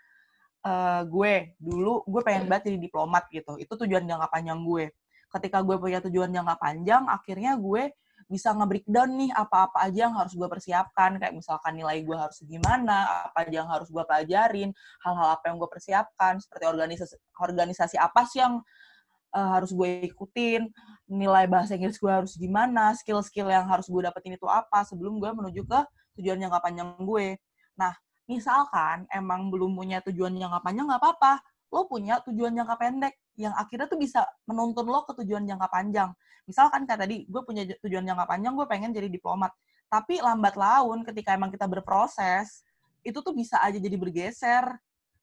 uh, 0.62 1.02
gue 1.02 1.58
dulu 1.58 2.06
gue 2.06 2.22
pengen 2.22 2.46
banget 2.46 2.70
jadi 2.70 2.78
diplomat 2.78 3.26
gitu. 3.34 3.58
Itu 3.58 3.74
tujuan 3.74 4.06
jangka 4.06 4.30
panjang 4.30 4.62
gue. 4.62 4.94
Ketika 5.34 5.66
gue 5.66 5.76
punya 5.82 5.98
tujuan 5.98 6.30
jangka 6.30 6.54
panjang 6.62 7.10
akhirnya 7.10 7.58
gue 7.58 7.90
bisa 8.28 8.52
nge-breakdown 8.56 9.10
nih 9.16 9.30
apa-apa 9.32 9.84
aja 9.86 10.08
yang 10.08 10.14
harus 10.16 10.32
gue 10.34 10.48
persiapkan. 10.48 11.16
Kayak 11.20 11.34
misalkan 11.36 11.72
nilai 11.76 12.02
gue 12.02 12.16
harus 12.16 12.38
gimana 12.44 13.28
apa 13.30 13.46
aja 13.46 13.64
yang 13.64 13.70
harus 13.70 13.88
gue 13.88 14.04
pelajarin 14.04 14.70
hal-hal 15.04 15.28
apa 15.36 15.44
yang 15.50 15.56
gue 15.60 15.70
persiapkan 15.70 16.40
seperti 16.40 16.64
organisasi 16.68 17.14
organisasi 17.38 17.96
apa 18.00 18.20
sih 18.28 18.42
yang 18.42 18.60
uh, 19.34 19.48
harus 19.58 19.74
gue 19.74 20.06
ikutin 20.08 20.70
nilai 21.10 21.44
bahasa 21.50 21.76
Inggris 21.76 22.00
gue 22.00 22.08
harus 22.08 22.38
gimana 22.38 22.94
skill-skill 22.96 23.50
yang 23.50 23.66
harus 23.68 23.90
gue 23.90 24.00
dapetin 24.00 24.38
itu 24.38 24.48
apa 24.48 24.86
sebelum 24.86 25.20
gue 25.20 25.30
menuju 25.34 25.66
ke 25.68 25.80
tujuan 26.20 26.38
jangka 26.40 26.58
panjang 26.62 26.88
gue. 27.02 27.36
Nah 27.76 27.92
misalkan 28.24 29.04
emang 29.12 29.52
belum 29.52 29.76
punya 29.76 30.00
tujuan 30.06 30.32
jangka 30.38 30.64
panjang 30.64 30.86
nggak 30.88 31.02
apa-apa. 31.02 31.42
Lo 31.74 31.90
punya 31.90 32.22
tujuan 32.22 32.54
jangka 32.54 32.76
pendek 32.78 33.14
yang 33.34 33.52
akhirnya 33.58 33.90
tuh 33.90 33.98
bisa 33.98 34.22
menuntun 34.46 34.86
lo 34.86 35.02
ke 35.04 35.12
tujuan 35.20 35.44
jangka 35.44 35.68
panjang. 35.68 36.14
Misalkan 36.44 36.84
kayak 36.84 37.00
tadi, 37.08 37.16
gue 37.24 37.42
punya 37.44 37.64
tujuan 37.80 38.04
jangka 38.04 38.24
panjang, 38.28 38.52
gue 38.52 38.66
pengen 38.68 38.90
jadi 38.92 39.08
diplomat. 39.08 39.52
Tapi 39.88 40.20
lambat 40.20 40.54
laun 40.58 41.06
ketika 41.06 41.32
emang 41.32 41.48
kita 41.48 41.64
berproses, 41.64 42.64
itu 43.04 43.20
tuh 43.20 43.32
bisa 43.36 43.60
aja 43.60 43.76
jadi 43.76 43.96
bergeser. 43.96 44.64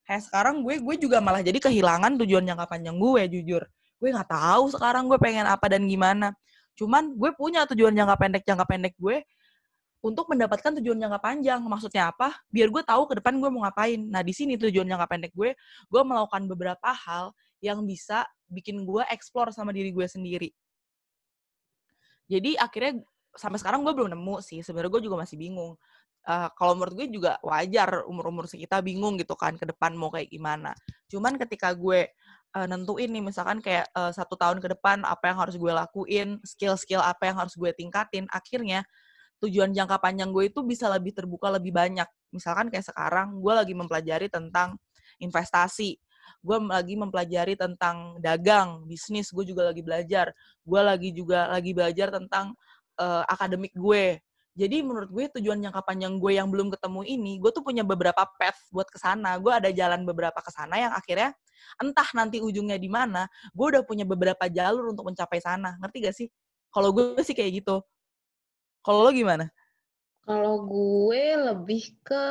Kayak 0.06 0.22
sekarang 0.30 0.66
gue 0.66 0.82
gue 0.82 0.96
juga 0.98 1.22
malah 1.22 1.46
jadi 1.46 1.58
kehilangan 1.58 2.18
tujuan 2.26 2.46
jangka 2.46 2.66
panjang 2.70 2.96
gue 2.98 3.22
jujur. 3.38 3.64
Gue 4.02 4.10
nggak 4.10 4.30
tahu 4.34 4.74
sekarang 4.74 5.06
gue 5.06 5.18
pengen 5.22 5.46
apa 5.46 5.66
dan 5.70 5.86
gimana. 5.86 6.34
Cuman 6.78 7.14
gue 7.14 7.32
punya 7.38 7.66
tujuan 7.70 7.94
jangka 7.94 8.16
pendek 8.18 8.44
jangka 8.46 8.66
pendek 8.66 8.94
gue 8.98 9.22
untuk 10.02 10.26
mendapatkan 10.34 10.82
tujuan 10.82 10.98
jangka 10.98 11.20
panjang. 11.22 11.62
Maksudnya 11.62 12.10
apa? 12.10 12.34
Biar 12.50 12.74
gue 12.74 12.82
tahu 12.82 13.06
ke 13.06 13.22
depan 13.22 13.38
gue 13.38 13.50
mau 13.54 13.62
ngapain. 13.66 14.02
Nah, 14.02 14.26
di 14.26 14.34
sini 14.34 14.58
tujuan 14.58 14.90
jangka 14.90 15.08
pendek 15.10 15.34
gue, 15.38 15.54
gue 15.86 16.02
melakukan 16.02 16.50
beberapa 16.50 16.90
hal 16.90 17.34
yang 17.62 17.86
bisa 17.86 18.26
bikin 18.50 18.82
gue 18.82 19.06
explore 19.14 19.54
sama 19.54 19.70
diri 19.70 19.94
gue 19.94 20.08
sendiri. 20.10 20.50
Jadi 22.32 22.56
akhirnya 22.56 23.04
sampai 23.36 23.60
sekarang 23.60 23.84
gue 23.84 23.92
belum 23.92 24.16
nemu 24.16 24.36
sih. 24.40 24.64
Sebenarnya 24.64 24.92
gue 24.96 25.04
juga 25.12 25.20
masih 25.20 25.36
bingung. 25.36 25.76
Uh, 26.22 26.48
kalau 26.54 26.78
menurut 26.78 26.94
gue 26.96 27.08
juga 27.12 27.42
wajar 27.42 28.06
umur-umur 28.06 28.46
sekitar 28.46 28.86
bingung 28.86 29.18
gitu 29.18 29.34
kan 29.34 29.58
ke 29.58 29.68
depan 29.68 29.92
mau 29.98 30.14
kayak 30.14 30.32
gimana. 30.32 30.72
Cuman 31.10 31.36
ketika 31.36 31.74
gue 31.76 32.08
uh, 32.56 32.68
nentuin 32.70 33.10
nih 33.10 33.24
misalkan 33.26 33.60
kayak 33.60 33.90
uh, 33.98 34.14
satu 34.14 34.38
tahun 34.38 34.62
ke 34.62 34.78
depan 34.78 35.02
apa 35.04 35.34
yang 35.34 35.38
harus 35.42 35.58
gue 35.58 35.72
lakuin, 35.74 36.38
skill-skill 36.46 37.02
apa 37.02 37.28
yang 37.28 37.42
harus 37.42 37.58
gue 37.58 37.74
tingkatin, 37.74 38.30
akhirnya 38.30 38.86
tujuan 39.42 39.74
jangka 39.74 39.98
panjang 39.98 40.30
gue 40.30 40.54
itu 40.54 40.62
bisa 40.62 40.86
lebih 40.94 41.18
terbuka 41.18 41.50
lebih 41.50 41.74
banyak. 41.74 42.06
Misalkan 42.30 42.70
kayak 42.70 42.86
sekarang 42.86 43.42
gue 43.42 43.54
lagi 43.58 43.74
mempelajari 43.74 44.30
tentang 44.30 44.78
investasi, 45.18 45.98
gue 46.40 46.58
lagi 46.64 46.96
mempelajari 46.96 47.60
tentang 47.60 48.16
dagang, 48.24 48.88
bisnis, 48.88 49.30
gue 49.36 49.44
juga 49.44 49.70
lagi 49.70 49.84
belajar. 49.84 50.32
Gue 50.64 50.82
lagi 50.82 51.12
juga 51.12 51.52
lagi 51.52 51.76
belajar 51.76 52.08
tentang 52.16 52.56
uh, 53.02 53.24
akademik 53.28 53.76
gue. 53.76 54.20
Jadi 54.52 54.84
menurut 54.84 55.08
gue 55.08 55.26
tujuan 55.40 55.64
jangka 55.64 55.80
panjang 55.88 56.20
gue 56.20 56.36
yang 56.36 56.52
belum 56.52 56.68
ketemu 56.76 57.02
ini, 57.08 57.40
gue 57.40 57.52
tuh 57.56 57.64
punya 57.64 57.88
beberapa 57.88 58.28
path 58.36 58.68
buat 58.68 58.88
ke 58.92 59.00
sana. 59.00 59.40
Gue 59.40 59.56
ada 59.56 59.72
jalan 59.72 60.04
beberapa 60.04 60.44
ke 60.44 60.52
sana 60.52 60.76
yang 60.76 60.92
akhirnya 60.92 61.32
entah 61.80 62.10
nanti 62.12 62.44
ujungnya 62.44 62.76
di 62.76 62.92
mana, 62.92 63.32
gue 63.56 63.66
udah 63.72 63.84
punya 63.88 64.04
beberapa 64.04 64.52
jalur 64.52 64.92
untuk 64.92 65.08
mencapai 65.08 65.40
sana. 65.40 65.80
Ngerti 65.80 65.98
gak 66.04 66.16
sih? 66.16 66.28
Kalau 66.72 66.92
gue 66.92 67.16
sih 67.24 67.32
kayak 67.32 67.64
gitu. 67.64 67.80
Kalau 68.84 69.08
lo 69.08 69.12
gimana? 69.16 69.48
Kalau 70.28 70.68
gue 70.68 71.24
lebih 71.48 71.96
ke 72.04 72.26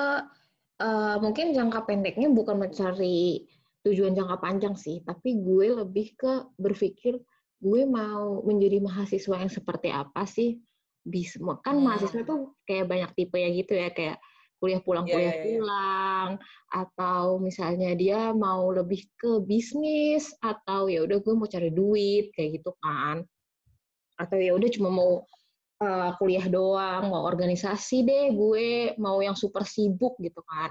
uh, 0.81 1.17
mungkin 1.25 1.57
jangka 1.57 1.89
pendeknya 1.89 2.29
bukan 2.33 2.69
mencari 2.69 3.49
tujuan 3.87 4.13
jangka 4.13 4.37
panjang 4.41 4.75
sih, 4.77 5.01
tapi 5.05 5.41
gue 5.41 5.81
lebih 5.81 6.13
ke 6.17 6.53
berpikir 6.61 7.17
gue 7.61 7.83
mau 7.85 8.41
menjadi 8.45 8.81
mahasiswa 8.81 9.37
yang 9.41 9.53
seperti 9.53 9.89
apa 9.93 10.25
sih? 10.25 10.61
Bisa 11.01 11.41
kan 11.65 11.81
hmm. 11.81 11.85
mahasiswa 11.85 12.23
tuh 12.25 12.57
kayak 12.69 12.89
banyak 12.89 13.11
tipe 13.17 13.37
ya 13.41 13.51
gitu 13.53 13.73
ya 13.73 13.89
kayak 13.93 14.21
kuliah 14.61 14.81
pulang 14.85 15.09
iya, 15.09 15.13
kuliah 15.17 15.25
yeah, 15.25 15.37
yeah, 15.41 15.45
pulang 15.49 16.29
atau 16.69 17.41
misalnya 17.41 17.97
dia 17.97 18.21
mau 18.37 18.69
lebih 18.69 19.09
ke 19.17 19.41
bisnis 19.41 20.37
atau 20.45 20.93
ya 20.93 21.01
udah 21.09 21.17
gue 21.17 21.33
mau 21.33 21.49
cari 21.49 21.73
duit 21.73 22.29
kayak 22.37 22.61
gitu 22.61 22.77
kan 22.85 23.25
atau 24.21 24.37
ya 24.37 24.53
udah 24.53 24.69
cuma 24.69 24.93
mau 24.93 25.25
uh, 25.81 26.11
kuliah 26.21 26.47
doang, 26.47 27.09
mau 27.09 27.25
organisasi 27.25 28.05
deh, 28.05 28.27
gue 28.37 28.95
mau 29.01 29.19
yang 29.25 29.35
super 29.35 29.65
sibuk 29.65 30.21
gitu 30.21 30.45
kan. 30.45 30.71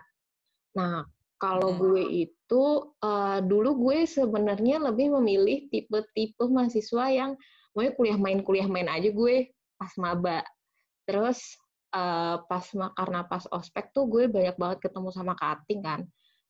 Nah, 0.78 1.02
kalau 1.40 1.72
hmm. 1.72 1.80
gue 1.80 2.04
itu 2.28 2.64
uh, 3.00 3.40
dulu 3.40 3.90
gue 3.90 4.04
sebenarnya 4.04 4.84
lebih 4.92 5.16
memilih 5.18 5.72
tipe-tipe 5.72 6.44
mahasiswa 6.52 7.06
yang 7.08 7.32
mau 7.72 7.88
kuliah 7.96 8.20
main 8.20 8.44
kuliah 8.44 8.68
main 8.68 8.92
aja 8.92 9.08
gue 9.08 9.50
pas 9.80 9.94
maba. 9.96 10.44
Terus 11.08 11.40
uh, 11.96 12.44
pas 12.44 12.66
karena 12.70 13.24
pas 13.24 13.48
ospek 13.56 13.96
tuh 13.96 14.12
gue 14.12 14.28
banyak 14.28 14.60
banget 14.60 14.92
ketemu 14.92 15.10
sama 15.16 15.34
kating 15.40 15.80
kan. 15.80 16.04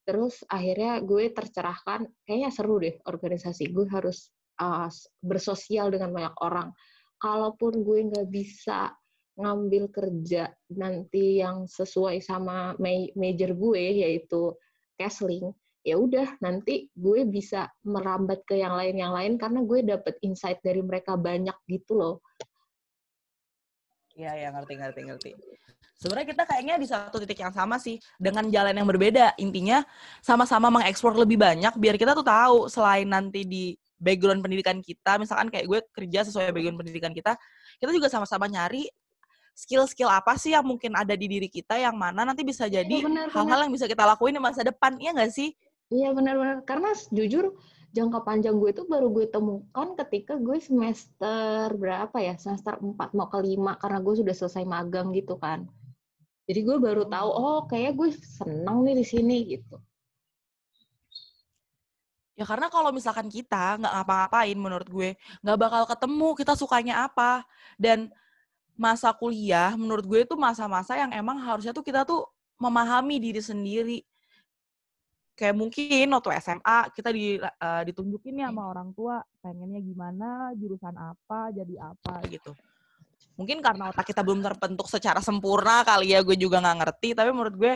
Terus 0.09 0.41
akhirnya 0.49 1.05
gue 1.05 1.29
tercerahkan, 1.29 2.09
kayaknya 2.25 2.49
seru 2.49 2.81
deh 2.81 2.97
organisasi. 3.05 3.69
Gue 3.69 3.85
harus 3.93 4.33
uh, 4.57 4.89
bersosial 5.21 5.93
dengan 5.93 6.09
banyak 6.09 6.35
orang 6.41 6.73
kalaupun 7.19 7.83
gue 7.83 7.99
nggak 8.09 8.27
bisa 8.31 8.95
ngambil 9.39 9.87
kerja 9.91 10.51
nanti 10.75 11.39
yang 11.39 11.63
sesuai 11.67 12.19
sama 12.19 12.75
major 13.15 13.55
gue 13.55 14.03
yaitu 14.03 14.51
casting 14.99 15.55
ya 15.79 15.95
udah 15.95 16.35
nanti 16.43 16.91
gue 16.91 17.23
bisa 17.23 17.71
merambat 17.87 18.43
ke 18.43 18.59
yang 18.59 18.75
lain 18.75 18.99
yang 18.99 19.15
lain 19.15 19.39
karena 19.39 19.63
gue 19.63 19.79
dapet 19.87 20.19
insight 20.21 20.59
dari 20.59 20.83
mereka 20.83 21.15
banyak 21.15 21.55
gitu 21.71 21.95
loh. 21.95 22.15
Iya 24.19 24.35
ya 24.35 24.47
ngerti 24.51 24.73
ngerti 24.75 25.01
ngerti. 25.07 25.29
Sebenarnya 25.95 26.27
kita 26.31 26.43
kayaknya 26.47 26.75
di 26.79 26.87
satu 26.87 27.15
titik 27.23 27.39
yang 27.39 27.55
sama 27.55 27.79
sih 27.79 27.99
dengan 28.19 28.47
jalan 28.51 28.75
yang 28.75 28.87
berbeda. 28.87 29.35
Intinya 29.39 29.83
sama-sama 30.19 30.67
mengeksplor 30.67 31.15
lebih 31.15 31.39
banyak 31.39 31.71
biar 31.79 31.95
kita 31.95 32.11
tuh 32.11 32.27
tahu 32.27 32.67
selain 32.67 33.07
nanti 33.07 33.47
di 33.47 33.75
background 33.99 34.39
pendidikan 34.39 34.79
kita, 34.79 35.19
misalkan 35.19 35.51
kayak 35.51 35.67
gue 35.67 35.79
kerja 35.91 36.23
sesuai 36.23 36.55
background 36.55 36.79
pendidikan 36.79 37.11
kita, 37.11 37.35
kita 37.83 37.91
juga 37.91 38.07
sama-sama 38.07 38.47
nyari 38.47 38.87
skill-skill 39.59 40.07
apa 40.07 40.39
sih 40.39 40.55
yang 40.55 40.63
mungkin 40.63 40.95
ada 40.95 41.11
di 41.19 41.27
diri 41.27 41.51
kita 41.51 41.75
yang 41.75 41.99
mana 41.99 42.23
nanti 42.23 42.47
bisa 42.47 42.63
iya, 42.71 42.79
jadi 42.79 43.03
hal-hal 43.27 43.67
yang 43.67 43.73
bisa 43.75 43.91
kita 43.91 44.07
lakuin 44.07 44.39
di 44.39 44.41
masa 44.41 44.63
depan, 44.63 44.95
iya 45.03 45.11
nggak 45.11 45.35
sih? 45.35 45.51
Iya 45.91 46.15
benar-benar, 46.15 46.63
karena 46.63 46.95
jujur 47.11 47.59
jangka 47.91 48.23
panjang 48.23 48.55
gue 48.55 48.71
itu 48.71 48.87
baru 48.87 49.11
gue 49.11 49.27
temukan 49.27 49.97
ketika 50.05 50.39
gue 50.39 50.63
semester 50.63 51.75
berapa 51.75 52.15
ya, 52.23 52.39
semester 52.39 52.79
4 52.79 53.17
mau 53.17 53.27
ke 53.27 53.39
5, 53.41 53.81
karena 53.81 53.99
gue 53.99 54.15
sudah 54.23 54.35
selesai 54.37 54.63
magang 54.63 55.11
gitu 55.11 55.35
kan. 55.35 55.67
Jadi 56.47 56.59
gue 56.63 56.77
baru 56.79 57.03
tahu, 57.09 57.29
oh 57.29 57.59
kayak 57.67 57.99
gue 57.99 58.15
seneng 58.15 58.87
nih 58.87 58.95
di 58.95 59.05
sini 59.05 59.37
gitu. 59.59 59.75
Ya 62.39 62.47
karena 62.47 62.71
kalau 62.71 62.95
misalkan 62.95 63.27
kita 63.27 63.75
nggak 63.83 63.93
ngapa-ngapain 63.99 64.55
menurut 64.55 64.87
gue, 64.87 65.09
nggak 65.43 65.57
bakal 65.59 65.83
ketemu 65.83 66.29
kita 66.39 66.53
sukanya 66.55 67.03
apa. 67.03 67.43
Dan 67.75 68.07
masa 68.79 69.11
kuliah 69.11 69.75
menurut 69.75 70.07
gue 70.07 70.19
itu 70.23 70.39
masa-masa 70.39 70.95
yang 70.95 71.11
emang 71.11 71.35
harusnya 71.43 71.75
tuh 71.75 71.83
kita 71.83 72.07
tuh 72.07 72.23
memahami 72.55 73.19
diri 73.19 73.43
sendiri. 73.43 73.99
Kayak 75.35 75.55
mungkin 75.55 76.07
waktu 76.15 76.31
SMA 76.39 76.79
kita 76.95 77.09
di, 77.11 77.39
uh, 77.39 77.83
ditunjukin 77.83 78.39
ya 78.39 78.47
sama 78.51 78.71
orang 78.71 78.95
tua 78.95 79.19
pengennya 79.43 79.79
gimana, 79.83 80.51
jurusan 80.55 80.95
apa, 80.95 81.51
jadi 81.51 81.75
apa 81.91 82.23
gitu. 82.31 82.55
Mungkin 83.35 83.63
karena 83.63 83.91
otak 83.91 84.07
kita 84.07 84.19
belum 84.23 84.43
terbentuk 84.43 84.87
secara 84.91 85.23
sempurna 85.23 85.83
kali 85.83 86.11
ya 86.15 86.23
gue 86.23 86.35
juga 86.35 86.59
nggak 86.59 86.77
ngerti. 86.83 87.09
Tapi 87.15 87.31
menurut 87.31 87.55
gue 87.55 87.73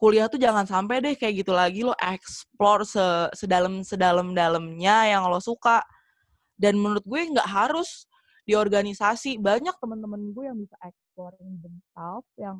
kuliah 0.00 0.28
tuh 0.28 0.40
jangan 0.40 0.64
sampai 0.64 1.04
deh 1.04 1.16
kayak 1.16 1.44
gitu 1.44 1.52
lagi 1.52 1.84
lo 1.84 1.92
explore 2.00 2.84
se 2.86 3.02
sedalam 3.36 3.84
sedalam 3.84 4.30
dalamnya 4.32 5.10
yang 5.10 5.26
lo 5.26 5.42
suka 5.42 5.82
dan 6.54 6.78
menurut 6.78 7.02
gue 7.02 7.20
nggak 7.34 7.48
harus 7.48 8.07
di 8.48 8.56
organisasi 8.56 9.36
banyak 9.36 9.76
teman-teman 9.76 10.32
gue 10.32 10.44
yang 10.48 10.56
bisa 10.56 10.72
exploring 10.80 11.60
themselves 11.60 12.28
yang 12.40 12.56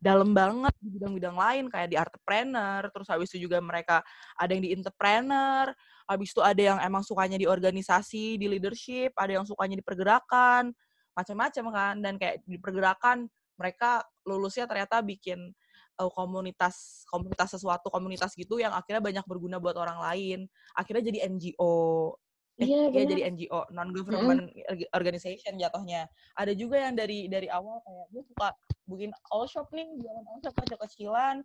dalam 0.00 0.32
banget 0.32 0.72
di 0.80 0.88
bidang-bidang 0.96 1.36
lain 1.36 1.64
kayak 1.68 1.92
di 1.92 1.96
entrepreneur 2.00 2.88
terus 2.88 3.08
habis 3.12 3.28
itu 3.36 3.44
juga 3.44 3.60
mereka 3.60 4.00
ada 4.40 4.56
yang 4.56 4.64
di 4.64 4.72
entrepreneur 4.72 5.68
habis 6.08 6.32
itu 6.32 6.40
ada 6.40 6.62
yang 6.72 6.78
emang 6.80 7.04
sukanya 7.04 7.36
di 7.36 7.44
organisasi 7.44 8.40
di 8.40 8.48
leadership 8.48 9.12
ada 9.16 9.36
yang 9.36 9.44
sukanya 9.44 9.76
di 9.76 9.84
pergerakan 9.84 10.72
macam-macam 11.12 11.64
kan 11.72 11.94
dan 12.00 12.14
kayak 12.16 12.40
di 12.48 12.56
pergerakan 12.56 13.28
mereka 13.56 14.04
lulusnya 14.24 14.68
ternyata 14.68 15.00
bikin 15.00 15.52
uh, 15.96 16.12
komunitas 16.12 17.04
komunitas 17.08 17.56
sesuatu 17.56 17.88
komunitas 17.88 18.36
gitu 18.36 18.60
yang 18.60 18.72
akhirnya 18.76 19.00
banyak 19.00 19.24
berguna 19.24 19.56
buat 19.56 19.76
orang 19.80 19.98
lain. 20.12 20.38
Akhirnya 20.76 21.08
jadi 21.08 21.28
NGO 21.32 22.14
eh, 22.56 22.66
iya, 22.66 22.82
ya 22.88 23.02
jadi 23.04 23.22
NGO 23.32 23.68
non 23.72 23.92
government 23.92 24.48
mm. 24.48 24.88
organization 24.96 25.60
jatuhnya. 25.60 26.08
Ada 26.36 26.56
juga 26.56 26.80
yang 26.80 26.96
dari 26.96 27.28
dari 27.28 27.52
awal 27.52 27.84
kayak 27.84 28.06
gue 28.12 28.22
suka 28.32 28.48
bikin 28.88 29.10
all 29.32 29.44
shop 29.44 29.68
nih 29.76 29.88
jualan 30.00 30.24
all 30.24 30.40
shop 30.40 30.54
kecil-kecilan 30.64 31.44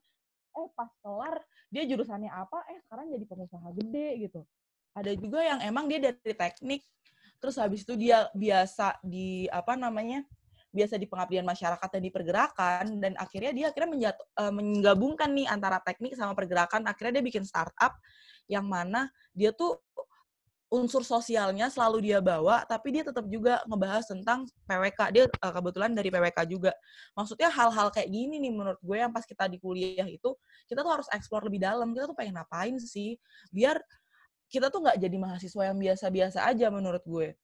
eh 0.51 0.68
pas 0.75 0.91
kelar 1.00 1.36
dia 1.72 1.84
jurusannya 1.88 2.32
apa? 2.32 2.63
Eh 2.72 2.80
sekarang 2.88 3.12
jadi 3.12 3.25
pengusaha 3.27 3.68
gede 3.75 4.10
gitu. 4.27 4.41
Ada 4.91 5.15
juga 5.15 5.39
yang 5.44 5.60
emang 5.63 5.88
dia 5.88 6.00
dari 6.00 6.36
teknik. 6.36 6.84
Terus 7.39 7.56
habis 7.58 7.82
itu 7.88 7.96
dia 7.98 8.27
biasa 8.36 9.00
di 9.01 9.48
apa 9.50 9.74
namanya 9.80 10.27
biasa 10.72 10.96
di 10.96 11.03
pengabdian 11.03 11.44
masyarakat 11.44 11.89
dan 11.91 12.01
di 12.01 12.12
pergerakan 12.12 12.86
dan 13.03 13.12
akhirnya 13.20 13.51
dia 13.51 13.65
akhirnya 13.75 13.89
menjat, 13.91 14.15
uh, 14.39 14.53
menggabungkan 14.56 15.27
nih 15.36 15.48
antara 15.48 15.84
teknik 15.84 16.15
sama 16.15 16.32
pergerakan. 16.32 16.88
Akhirnya 16.88 17.20
dia 17.20 17.25
bikin 17.27 17.44
startup 17.44 17.96
yang 18.48 18.68
mana 18.68 19.12
dia 19.32 19.56
tuh 19.56 19.80
unsur 20.72 21.04
sosialnya 21.04 21.68
selalu 21.68 22.08
dia 22.08 22.24
bawa 22.24 22.63
tapi 22.63 22.96
dia 22.96 23.04
tetap 23.04 23.28
juga 23.28 23.60
ngebahas 23.68 24.08
tentang 24.08 24.48
PWK 24.63 25.00
dia 25.12 25.24
uh, 25.28 25.51
kebetulan 25.51 25.92
dari 25.92 26.08
PWK 26.08 26.40
juga. 26.48 26.72
Maksudnya 27.12 27.51
hal-hal 27.51 27.92
kayak 27.92 28.08
gini 28.08 28.40
nih 28.40 28.56
menurut 28.56 28.80
gue 28.80 28.98
yang 28.98 29.12
pas 29.12 29.28
kita 29.28 29.51
di 29.51 29.60
kuliah 29.60 30.08
itu 30.08 30.32
kita 30.72 30.80
tuh 30.80 30.92
harus 30.96 31.08
explore 31.12 31.44
lebih 31.44 31.60
dalam. 31.60 31.92
Kita 31.92 32.08
tuh 32.08 32.16
pengen 32.16 32.40
ngapain 32.40 32.80
sih? 32.80 33.20
Biar 33.51 33.84
kita 34.48 34.72
tuh 34.72 34.80
nggak 34.88 34.96
jadi 34.96 35.18
mahasiswa 35.20 35.63
yang 35.68 35.78
biasa-biasa 35.78 36.40
aja 36.48 36.72
menurut 36.72 37.04
gue. 37.04 37.36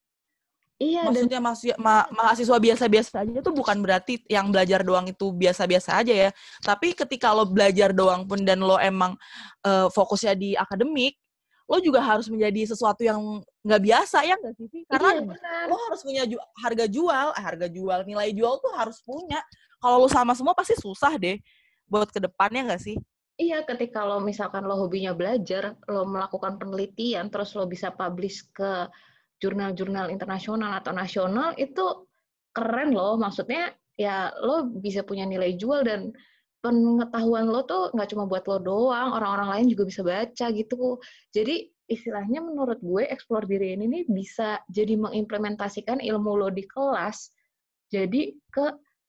Iya, 0.77 1.09
dan 1.09 1.25
Maksudnya 1.25 1.39
mahasiswa, 1.41 1.75
ma- 1.81 2.09
mahasiswa 2.13 2.57
biasa-biasa 2.61 3.25
aja 3.25 3.39
tuh 3.41 3.49
bukan 3.49 3.81
berarti 3.81 4.21
yang 4.29 4.53
belajar 4.53 4.85
doang 4.85 5.09
itu 5.09 5.33
biasa-biasa 5.33 5.99
aja 5.99 6.13
ya. 6.13 6.29
Tapi 6.61 6.93
ketika 6.93 7.33
lo 7.33 7.49
belajar 7.49 7.91
doang 7.91 8.29
pun 8.29 8.45
dan 8.45 8.61
lo 8.61 8.77
emang 8.77 9.17
eh, 9.65 9.89
fokusnya 9.89 10.37
di 10.37 10.53
akademik, 10.53 11.17
lo 11.67 11.77
juga 11.83 11.99
harus 11.99 12.31
menjadi 12.31 12.71
sesuatu 12.71 13.03
yang 13.03 13.43
nggak 13.59 13.81
biasa 13.83 14.23
ya 14.23 14.39
nggak 14.39 14.53
sih? 14.55 14.87
Karena 14.87 15.09
iya, 15.19 15.67
lo 15.67 15.75
harus 15.75 16.01
punya 16.01 16.23
ju- 16.23 16.47
harga 16.63 16.85
jual, 16.87 17.27
eh, 17.35 17.43
harga 17.43 17.67
jual, 17.67 17.99
nilai 18.07 18.31
jual 18.31 18.55
tuh 18.63 18.71
harus 18.71 19.03
punya. 19.03 19.43
Kalau 19.83 19.99
lo 19.99 20.07
sama 20.07 20.31
semua 20.31 20.55
pasti 20.55 20.79
susah 20.79 21.19
deh 21.19 21.37
buat 21.91 22.07
ke 22.07 22.23
depannya 22.23 22.71
nggak 22.71 22.81
sih? 22.81 22.95
Iya, 23.37 23.61
ketika 23.67 24.01
lo 24.01 24.17
misalkan 24.23 24.65
lo 24.65 24.79
hobinya 24.79 25.13
belajar, 25.13 25.77
lo 25.85 26.07
melakukan 26.09 26.57
penelitian, 26.57 27.29
terus 27.29 27.53
lo 27.53 27.69
bisa 27.69 27.93
publish 27.93 28.47
ke 28.49 28.89
jurnal-jurnal 29.37 30.09
internasional 30.09 30.73
atau 30.81 30.89
nasional, 30.95 31.53
itu 31.59 32.09
keren 32.49 32.95
loh. 32.95 33.19
Maksudnya 33.21 33.75
ya 33.93 34.33
lo 34.41 34.65
bisa 34.65 35.05
punya 35.05 35.29
nilai 35.29 35.53
jual 35.53 35.85
dan 35.85 36.09
pengetahuan 36.61 37.47
lo 37.47 37.63
tuh 37.63 37.93
nggak 37.93 38.09
cuma 38.11 38.25
buat 38.25 38.43
lo 38.49 38.57
doang, 38.59 39.13
orang-orang 39.13 39.49
lain 39.57 39.65
juga 39.71 39.83
bisa 39.87 40.01
baca 40.01 40.45
gitu. 40.51 40.97
Jadi 41.31 41.69
istilahnya 41.87 42.43
menurut 42.43 42.79
gue 42.83 43.07
explore 43.07 43.47
diri 43.47 43.77
ini 43.77 43.87
nih 43.87 44.03
bisa 44.11 44.59
jadi 44.67 44.99
mengimplementasikan 44.99 46.03
ilmu 46.03 46.35
lo 46.35 46.51
di 46.51 46.67
kelas 46.67 47.31
jadi 47.87 48.35
ke 48.51 48.65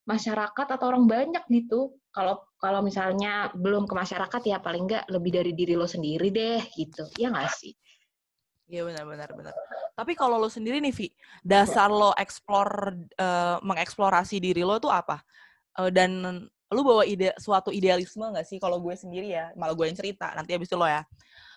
masyarakat 0.06 0.66
atau 0.78 0.86
orang 0.88 1.04
banyak 1.04 1.44
gitu. 1.50 1.98
Kalau 2.14 2.40
kalau 2.56 2.80
misalnya 2.80 3.52
belum 3.52 3.84
ke 3.84 3.94
masyarakat 3.94 4.42
ya 4.46 4.58
paling 4.62 4.88
nggak 4.88 5.10
lebih 5.12 5.30
dari 5.42 5.52
diri 5.52 5.74
lo 5.74 5.84
sendiri 5.84 6.30
deh 6.32 6.62
gitu. 6.74 7.04
Ya 7.18 7.28
nggak 7.28 7.52
sih? 7.52 7.74
Iya 8.68 8.84
benar 8.84 9.04
benar. 9.08 9.54
Tapi 9.96 10.12
kalau 10.12 10.38
lo 10.38 10.48
sendiri 10.52 10.78
nih 10.78 10.94
Vi, 10.94 11.08
dasar 11.42 11.90
lo 11.90 12.14
explore 12.14 12.94
eh, 13.16 13.56
mengeksplorasi 13.64 14.38
diri 14.38 14.62
lo 14.62 14.78
tuh 14.78 14.92
apa? 14.92 15.20
Eh, 15.78 15.90
dan 15.90 16.44
lo 16.68 16.80
bawa 16.84 17.02
ide 17.08 17.32
suatu 17.40 17.72
idealisme 17.72 18.28
nggak 18.28 18.44
sih? 18.44 18.58
Kalau 18.60 18.76
gue 18.80 18.92
sendiri 18.92 19.32
ya, 19.32 19.52
malah 19.56 19.72
gue 19.72 19.88
yang 19.88 19.96
cerita. 19.96 20.32
Nanti 20.36 20.52
habis 20.52 20.68
itu 20.68 20.76
lo 20.76 20.84
ya. 20.84 21.04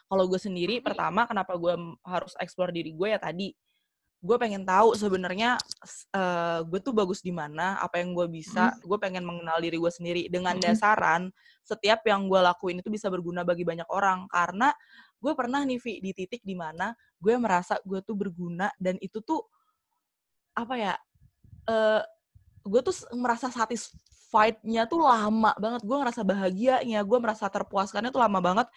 Kalau 0.08 0.28
gue 0.28 0.40
sendiri, 0.40 0.80
pertama 0.84 1.28
kenapa 1.28 1.56
gue 1.56 1.72
harus 2.04 2.36
explore 2.40 2.72
diri 2.76 2.92
gue 2.92 3.08
ya 3.16 3.20
tadi, 3.20 3.56
gue 4.22 4.38
pengen 4.38 4.64
tahu 4.68 4.94
sebenarnya 4.96 5.56
eh, 6.16 6.60
gue 6.64 6.80
tuh 6.84 6.92
bagus 6.96 7.24
di 7.24 7.32
mana, 7.32 7.80
apa 7.80 8.00
yang 8.00 8.16
gue 8.16 8.28
bisa. 8.32 8.76
Gue 8.84 8.96
pengen 9.00 9.28
mengenal 9.28 9.60
diri 9.60 9.76
gue 9.80 9.92
sendiri 9.92 10.22
dengan 10.32 10.56
dasaran 10.60 11.32
setiap 11.64 12.04
yang 12.08 12.28
gue 12.32 12.40
lakuin 12.40 12.80
itu 12.80 12.88
bisa 12.92 13.12
berguna 13.12 13.44
bagi 13.44 13.68
banyak 13.68 13.88
orang. 13.92 14.28
Karena 14.32 14.72
gue 15.20 15.34
pernah 15.36 15.64
nih 15.68 15.80
Vi 15.80 15.94
di 16.00 16.12
titik 16.16 16.44
di 16.44 16.56
mana 16.56 16.96
gue 17.20 17.36
merasa 17.36 17.78
gue 17.84 18.00
tuh 18.02 18.16
berguna 18.16 18.72
dan 18.80 18.96
itu 19.04 19.20
tuh 19.20 19.44
apa 20.56 20.76
ya? 20.76 20.96
eh 21.62 22.02
gue 22.62 22.82
tuh 22.82 22.96
merasa 23.18 23.50
satisfied-nya 24.32 24.88
tuh 24.88 25.04
lama 25.04 25.52
banget. 25.60 25.82
Gue 25.84 25.98
ngerasa 26.00 26.22
bahagianya, 26.24 27.04
gue 27.04 27.20
merasa 27.20 27.52
terpuaskannya 27.52 28.10
tuh 28.16 28.24
lama 28.24 28.40
banget 28.40 28.68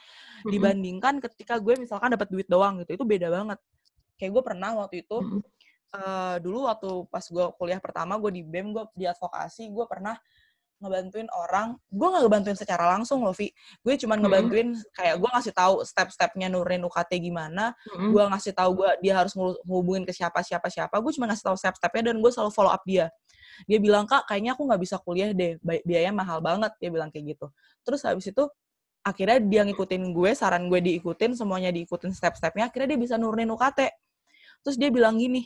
Mhm. 0.45 0.51
dibandingkan 0.51 1.15
ketika 1.23 1.63
gue 1.63 1.79
misalkan 1.79 2.11
dapat 2.11 2.29
duit 2.29 2.51
doang 2.51 2.83
gitu. 2.83 2.99
Itu 2.99 3.05
beda 3.07 3.31
banget. 3.31 3.59
Kayak 4.19 4.31
gue 4.35 4.43
pernah 4.43 4.71
waktu 4.75 5.07
itu 5.07 5.17
Mhm. 5.23 5.41
eh, 5.95 6.37
dulu 6.43 6.67
waktu 6.67 6.91
pas 7.07 7.23
gue 7.23 7.47
kuliah 7.55 7.79
pertama 7.79 8.19
gue 8.19 8.31
di 8.35 8.43
BEM 8.43 8.75
gue 8.75 8.85
di 8.99 9.07
advokasi 9.07 9.71
gue 9.71 9.87
pernah 9.87 10.19
ngebantuin 10.83 11.31
orang 11.31 11.79
gue 11.87 12.03
nggak 12.11 12.23
ngebantuin 12.27 12.59
secara 12.59 12.91
langsung 12.99 13.23
loh 13.23 13.31
Vi 13.31 13.55
gue 13.81 13.95
cuman 14.03 14.19
ngebantuin 14.19 14.75
kayak 14.91 15.23
gue 15.23 15.31
ngasih 15.31 15.55
tahu 15.55 15.87
step-stepnya 15.87 16.51
nurunin 16.51 16.83
UKT 16.83 17.23
gimana 17.23 17.79
Mhm. 17.95 18.11
gue 18.11 18.25
ngasih 18.27 18.53
tahu 18.59 18.71
gue 18.83 18.91
dia 19.07 19.15
harus 19.23 19.39
ngehubungin 19.39 20.03
ke 20.03 20.11
siapa 20.11 20.43
siapa 20.43 20.67
siapa 20.67 20.99
gue 20.99 21.13
cuma 21.15 21.31
ngasih 21.31 21.47
tahu 21.47 21.57
step-stepnya 21.57 22.11
dan 22.11 22.19
gue 22.19 22.31
selalu 22.35 22.51
follow 22.51 22.75
up 22.75 22.83
dia 22.83 23.07
dia 23.65 23.79
bilang 23.79 24.05
kak 24.05 24.27
kayaknya 24.27 24.53
aku 24.59 24.63
nggak 24.67 24.81
bisa 24.83 24.97
kuliah 25.03 25.31
deh 25.31 25.57
bi- 25.63 25.83
biayanya 25.87 26.15
mahal 26.15 26.39
banget 26.43 26.75
dia 26.83 26.91
bilang 26.91 27.09
kayak 27.11 27.35
gitu. 27.39 27.47
Terus 27.87 28.01
habis 28.03 28.27
itu 28.27 28.45
akhirnya 29.05 29.37
dia 29.39 29.63
ngikutin 29.69 30.03
gue 30.17 30.31
saran 30.33 30.65
gue 30.73 30.81
diikutin 30.81 31.37
semuanya 31.37 31.69
diikutin 31.69 32.11
step-stepnya 32.17 32.73
akhirnya 32.73 32.97
dia 32.97 33.01
bisa 33.05 33.15
nurunin 33.21 33.53
UKT 33.53 33.93
terus 34.65 34.81
dia 34.81 34.89
bilang 34.89 35.21
gini 35.21 35.45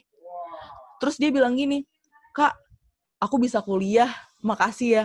terus 1.02 1.18
dia 1.18 1.26
bilang 1.34 1.58
gini 1.58 1.82
kak 2.30 2.54
aku 3.18 3.34
bisa 3.42 3.58
kuliah 3.58 4.06
makasih 4.46 4.88
ya. 4.94 5.04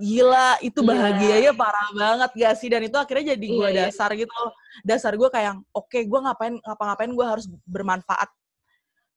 Gila 0.00 0.56
itu 0.64 0.80
Iya. 0.80 0.88
bahagianya 0.88 1.52
parah 1.52 1.88
banget 1.92 2.30
gak 2.40 2.54
sih? 2.56 2.72
Dan 2.72 2.88
itu 2.88 2.96
akhirnya 2.96 3.36
jadi 3.36 3.46
gue 3.52 3.68
Iya, 3.68 3.68
iya. 3.68 3.82
dasar 3.92 4.08
gitu 4.16 4.32
loh. 4.32 4.56
Dasar 4.80 5.12
gue 5.12 5.28
kayak 5.28 5.60
oke 5.76 5.98
gue 6.00 6.20
ngapain 6.24 6.56
ngapa-ngapain 6.56 7.12
gue 7.12 7.26
harus 7.28 7.44
bermanfaat. 7.68 8.32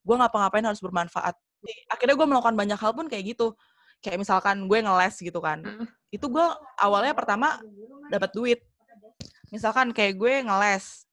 Gue 0.03 0.15
ngapa-ngapain 0.19 0.67
harus 0.67 0.83
bermanfaat 0.83 1.39
akhirnya 1.87 2.15
gue 2.15 2.27
melakukan 2.27 2.55
banyak 2.55 2.79
hal 2.79 2.91
pun 2.95 3.07
kayak 3.07 3.35
gitu. 3.35 3.55
Kayak 4.03 4.23
misalkan 4.27 4.67
gue 4.67 4.79
ngeles 4.83 5.15
gitu 5.19 5.39
kan. 5.39 5.63
Hmm. 5.63 5.87
itu 6.13 6.29
gue 6.29 6.45
awalnya 6.77 7.13
pertama 7.17 7.57
dapat 8.11 8.29
duit. 8.35 8.59
Misalkan 9.49 9.89
kayak 9.95 10.17
gue 10.19 10.33
ngeles. 10.45 11.07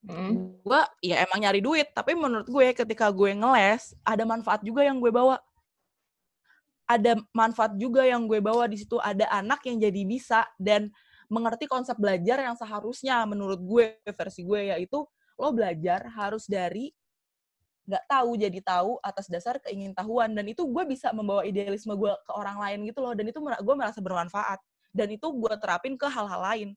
Mhm. 0.00 0.64
gue 0.64 0.80
ya 1.04 1.20
emang 1.28 1.44
nyari 1.44 1.60
duit 1.60 1.92
tapi 1.92 2.16
menurut 2.16 2.48
gue 2.48 2.72
ketika 2.72 3.12
gue 3.12 3.36
ngeles 3.36 3.92
ada 4.00 4.24
manfaat 4.24 4.64
juga 4.64 4.80
yang 4.86 4.96
gue 4.96 5.12
bawa. 5.12 5.36
Ada 6.88 7.20
manfaat 7.36 7.76
juga 7.78 8.02
yang 8.02 8.24
gue 8.26 8.40
bawa 8.40 8.66
di 8.66 8.80
situ. 8.80 8.96
Ada 8.96 9.28
anak 9.28 9.62
yang 9.68 9.78
jadi 9.78 10.02
bisa 10.08 10.42
dan 10.56 10.90
mengerti 11.30 11.70
konsep 11.70 11.94
belajar 11.94 12.42
yang 12.42 12.58
seharusnya 12.58 13.22
menurut 13.22 13.62
gue 13.62 14.02
versi 14.02 14.42
gue 14.42 14.74
yaitu 14.74 15.06
lo 15.38 15.48
belajar 15.54 16.10
harus 16.10 16.44
dari 16.50 16.90
nggak 17.90 18.06
tahu 18.06 18.38
jadi 18.38 18.58
tahu 18.62 19.02
atas 19.02 19.26
dasar 19.26 19.58
keingintahuan 19.58 20.30
dan 20.30 20.46
itu 20.46 20.62
gue 20.62 20.86
bisa 20.86 21.10
membawa 21.10 21.42
idealisme 21.42 21.90
gue 21.98 22.12
ke 22.22 22.32
orang 22.32 22.62
lain 22.62 22.86
gitu 22.86 23.02
loh. 23.02 23.18
Dan 23.18 23.26
itu 23.26 23.42
mer- 23.42 23.58
gue 23.58 23.74
merasa 23.74 23.98
bermanfaat. 23.98 24.62
Dan 24.94 25.10
itu 25.10 25.26
gue 25.26 25.54
terapin 25.58 25.98
ke 25.98 26.06
hal-hal 26.06 26.38
lain. 26.38 26.68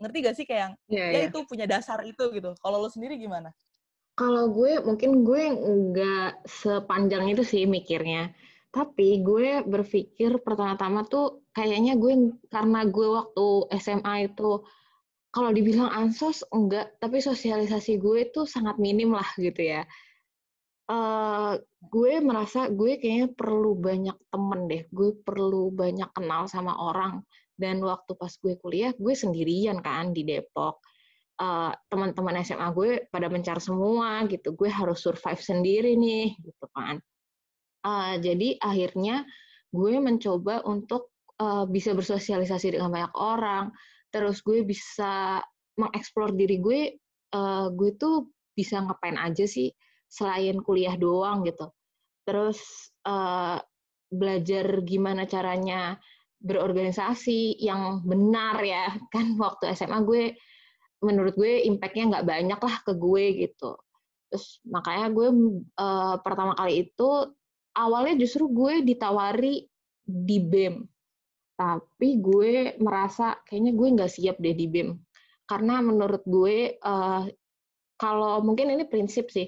Ngerti 0.00 0.16
gak 0.24 0.36
sih 0.40 0.44
kayak 0.48 0.60
yang 0.64 0.74
Iya, 0.88 1.04
ya 1.04 1.10
iya. 1.12 1.28
itu 1.28 1.38
punya 1.44 1.68
dasar 1.68 2.00
itu 2.08 2.24
gitu. 2.32 2.56
Kalau 2.64 2.80
lo 2.80 2.88
sendiri 2.88 3.20
gimana? 3.20 3.52
Kalau 4.16 4.48
gue 4.52 4.80
mungkin 4.84 5.24
gue 5.24 5.44
nggak 5.52 6.48
sepanjang 6.48 7.28
itu 7.32 7.44
sih 7.44 7.68
mikirnya. 7.68 8.32
Tapi 8.72 9.20
gue 9.20 9.60
berpikir 9.68 10.40
pertama-tama 10.40 11.04
tuh 11.04 11.44
kayaknya 11.52 11.96
gue 12.00 12.40
karena 12.48 12.88
gue 12.88 13.08
waktu 13.08 13.46
SMA 13.80 14.32
itu 14.32 14.64
kalau 15.32 15.48
dibilang 15.48 15.88
ansos 15.88 16.44
enggak, 16.52 16.92
tapi 17.00 17.24
sosialisasi 17.24 17.96
gue 17.96 18.28
tuh 18.32 18.44
sangat 18.44 18.76
minim 18.76 19.16
lah 19.16 19.28
gitu 19.40 19.64
ya. 19.64 19.88
Eh 20.92 21.52
gue 21.82 22.12
merasa 22.20 22.68
gue 22.68 23.00
kayaknya 23.00 23.32
perlu 23.32 23.72
banyak 23.80 24.16
temen 24.28 24.60
deh. 24.68 24.82
Gue 24.92 25.16
perlu 25.16 25.72
banyak 25.72 26.10
kenal 26.12 26.44
sama 26.52 26.76
orang. 26.76 27.24
Dan 27.56 27.80
waktu 27.84 28.12
pas 28.16 28.32
gue 28.42 28.54
kuliah, 28.60 28.92
gue 28.96 29.14
sendirian 29.16 29.80
kan 29.80 30.12
di 30.12 30.22
Depok. 30.28 30.84
Eh, 31.40 31.72
teman-teman 31.88 32.44
SMA 32.44 32.68
gue 32.76 32.90
pada 33.08 33.32
mencar 33.32 33.58
semua 33.62 34.24
gitu. 34.28 34.52
Gue 34.52 34.68
harus 34.68 35.00
survive 35.00 35.40
sendiri 35.40 35.96
nih 35.96 36.36
gitu 36.44 36.66
kan. 36.76 37.00
Eh, 37.82 38.14
jadi 38.20 38.48
akhirnya 38.60 39.24
gue 39.72 39.94
mencoba 39.96 40.60
untuk 40.68 41.16
eh, 41.40 41.64
bisa 41.72 41.96
bersosialisasi 41.96 42.76
dengan 42.76 42.92
banyak 42.92 43.14
orang. 43.16 43.72
Terus 44.12 44.44
gue 44.44 44.60
bisa 44.66 45.40
mengeksplor 45.80 46.36
diri 46.36 46.60
gue. 46.60 46.80
eh, 47.32 47.66
gue 47.72 47.90
tuh 47.96 48.28
bisa 48.52 48.84
ngapain 48.84 49.16
aja 49.16 49.48
sih 49.48 49.72
selain 50.12 50.60
kuliah 50.60 50.92
doang 51.00 51.40
gitu. 51.48 51.72
Terus 52.28 52.60
eh, 53.08 53.58
belajar 54.12 54.66
gimana 54.84 55.24
caranya 55.24 55.96
berorganisasi 56.42 57.56
yang 57.62 58.04
benar 58.04 58.60
ya 58.60 58.92
kan 59.14 59.32
waktu 59.40 59.72
SMA 59.72 60.04
gue 60.04 60.36
menurut 61.02 61.34
gue 61.34 61.64
impact-nya 61.66 62.04
nggak 62.12 62.28
banyak 62.28 62.60
lah 62.60 62.76
ke 62.84 62.92
gue 62.92 63.24
gitu. 63.48 63.72
Terus 64.28 64.60
makanya 64.68 65.08
gue 65.08 65.28
eh, 65.80 66.16
pertama 66.20 66.52
kali 66.60 66.84
itu 66.84 67.10
awalnya 67.72 68.20
justru 68.20 68.52
gue 68.52 68.84
ditawari 68.84 69.64
di 70.04 70.38
BEM. 70.44 70.84
Tapi 71.56 72.08
gue 72.20 72.76
merasa 72.82 73.38
kayaknya 73.48 73.72
gue 73.72 73.88
nggak 73.96 74.12
siap 74.12 74.36
deh 74.38 74.52
di 74.52 74.66
BEM. 74.68 74.92
Karena 75.48 75.80
menurut 75.80 76.22
gue 76.28 76.76
eh, 76.76 77.22
kalau 77.96 78.42
mungkin 78.44 78.74
ini 78.76 78.84
prinsip 78.86 79.30
sih. 79.30 79.46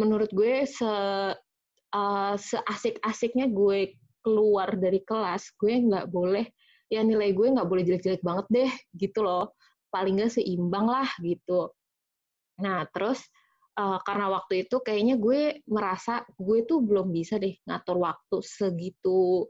Menurut 0.00 0.30
gue 0.34 0.66
se 0.66 0.92
eh, 1.94 2.34
seasik-asiknya 2.36 3.50
gue 3.50 3.94
keluar 4.24 4.74
dari 4.74 5.04
kelas, 5.04 5.52
gue 5.60 5.84
nggak 5.84 6.08
boleh 6.08 6.48
ya 6.92 7.00
nilai 7.02 7.32
gue 7.32 7.48
nggak 7.48 7.68
boleh 7.68 7.82
jelek-jelek 7.82 8.22
banget 8.22 8.46
deh 8.52 8.70
gitu 8.94 9.24
loh 9.24 9.56
paling 9.88 10.18
nggak 10.18 10.34
seimbang 10.34 10.86
lah 10.90 11.08
gitu. 11.22 11.70
Nah, 12.62 12.86
terus 12.90 13.22
uh, 13.78 13.98
karena 14.02 14.30
waktu 14.30 14.66
itu 14.66 14.82
kayaknya 14.82 15.18
gue 15.18 15.62
merasa 15.70 16.22
gue 16.38 16.66
tuh 16.66 16.82
belum 16.82 17.10
bisa 17.14 17.38
deh 17.38 17.54
ngatur 17.66 17.98
waktu 18.02 18.36
segitu 18.42 19.46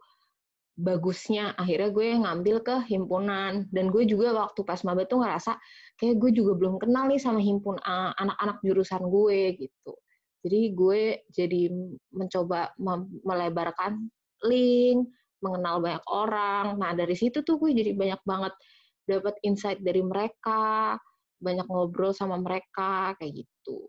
bagusnya. 0.76 1.56
Akhirnya 1.56 1.90
gue 1.92 2.08
ngambil 2.20 2.56
ke 2.60 2.76
himpunan 2.92 3.68
dan 3.72 3.88
gue 3.88 4.04
juga 4.04 4.36
waktu 4.36 4.60
pas 4.68 4.80
maba 4.84 5.08
tuh 5.08 5.24
ngerasa 5.24 5.56
kayak 5.96 6.16
gue 6.20 6.30
juga 6.36 6.52
belum 6.60 6.76
kenal 6.76 7.08
nih 7.08 7.20
sama 7.20 7.40
himpun 7.40 7.80
uh, 7.80 8.12
anak-anak 8.20 8.60
jurusan 8.60 9.02
gue 9.08 9.40
gitu. 9.64 9.92
Jadi 10.44 10.76
gue 10.76 11.24
jadi 11.32 11.72
mencoba 12.12 12.76
melebarkan 13.24 14.12
link, 14.44 15.08
mengenal 15.40 15.80
banyak 15.80 16.04
orang. 16.12 16.76
Nah 16.76 16.92
dari 16.92 17.16
situ 17.16 17.40
tuh 17.40 17.56
gue 17.56 17.72
jadi 17.72 17.96
banyak 17.96 18.20
banget 18.28 18.52
dapat 19.08 19.40
insight 19.40 19.80
dari 19.80 20.04
mereka, 20.04 21.00
banyak 21.40 21.64
ngobrol 21.64 22.12
sama 22.12 22.36
mereka 22.36 23.16
kayak 23.16 23.40
gitu. 23.40 23.88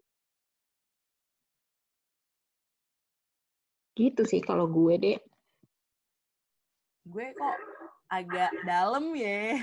Gitu 3.95 4.21
sih 4.23 4.39
kalau 4.39 4.71
gue 4.71 4.95
deh. 4.95 5.19
Gue 7.03 7.35
kok 7.35 7.57
agak 8.07 8.51
dalam 8.63 9.11
ya. 9.11 9.59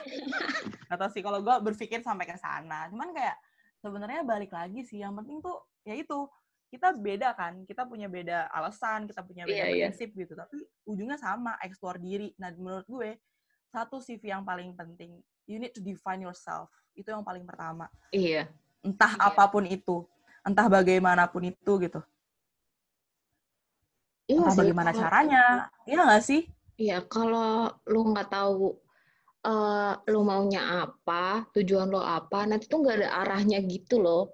Atau 0.94 1.06
sih 1.10 1.22
kalau 1.26 1.42
gue 1.42 1.54
berpikir 1.58 2.02
sampai 2.06 2.26
ke 2.26 2.38
sana. 2.38 2.86
Cuman 2.90 3.10
kayak 3.14 3.34
sebenarnya 3.80 4.22
balik 4.22 4.52
lagi 4.52 4.84
sih 4.84 5.00
yang 5.00 5.16
penting 5.16 5.40
tuh 5.40 5.56
ya 5.84 5.96
itu 5.96 6.28
kita 6.70 6.94
beda 6.94 7.34
kan 7.34 7.66
kita 7.66 7.82
punya 7.82 8.06
beda 8.06 8.46
alasan 8.54 9.10
kita 9.10 9.26
punya 9.26 9.42
beda 9.42 9.66
yeah, 9.66 9.68
iya. 9.74 9.84
prinsip 9.90 10.14
yeah. 10.14 10.20
gitu 10.22 10.32
tapi 10.38 10.56
ujungnya 10.86 11.18
sama 11.18 11.58
eksplor 11.66 11.98
diri 11.98 12.30
nah 12.38 12.52
menurut 12.54 12.86
gue 12.86 13.18
satu 13.74 13.98
CV 13.98 14.30
yang 14.30 14.46
paling 14.46 14.70
penting 14.78 15.18
you 15.50 15.58
need 15.58 15.74
to 15.74 15.82
define 15.82 16.22
yourself 16.22 16.70
itu 16.94 17.10
yang 17.10 17.26
paling 17.26 17.42
pertama 17.42 17.90
iya 18.14 18.46
yeah. 18.46 18.86
entah 18.86 19.18
yeah. 19.18 19.28
apa 19.34 19.44
pun 19.50 19.66
itu 19.66 20.06
entah 20.46 20.70
bagaimanapun 20.70 21.50
itu 21.50 21.72
gitu 21.82 22.00
iya 24.30 24.38
entah 24.38 24.54
sih, 24.54 24.60
bagaimana 24.62 24.90
kalau, 24.94 25.02
caranya 25.02 25.44
iya 25.90 26.00
nggak 26.06 26.22
sih 26.22 26.42
iya 26.78 26.98
kalau 27.02 27.72
lu 27.90 28.14
nggak 28.14 28.30
tahu 28.30 28.78
uh, 29.44 29.94
lo 30.04 30.20
maunya 30.24 30.84
apa, 30.84 31.48
tujuan 31.56 31.88
lo 31.88 32.00
apa, 32.00 32.44
nanti 32.44 32.68
tuh 32.68 32.84
nggak 32.84 32.96
ada 33.04 33.08
arahnya 33.24 33.58
gitu 33.64 34.00
loh. 34.00 34.32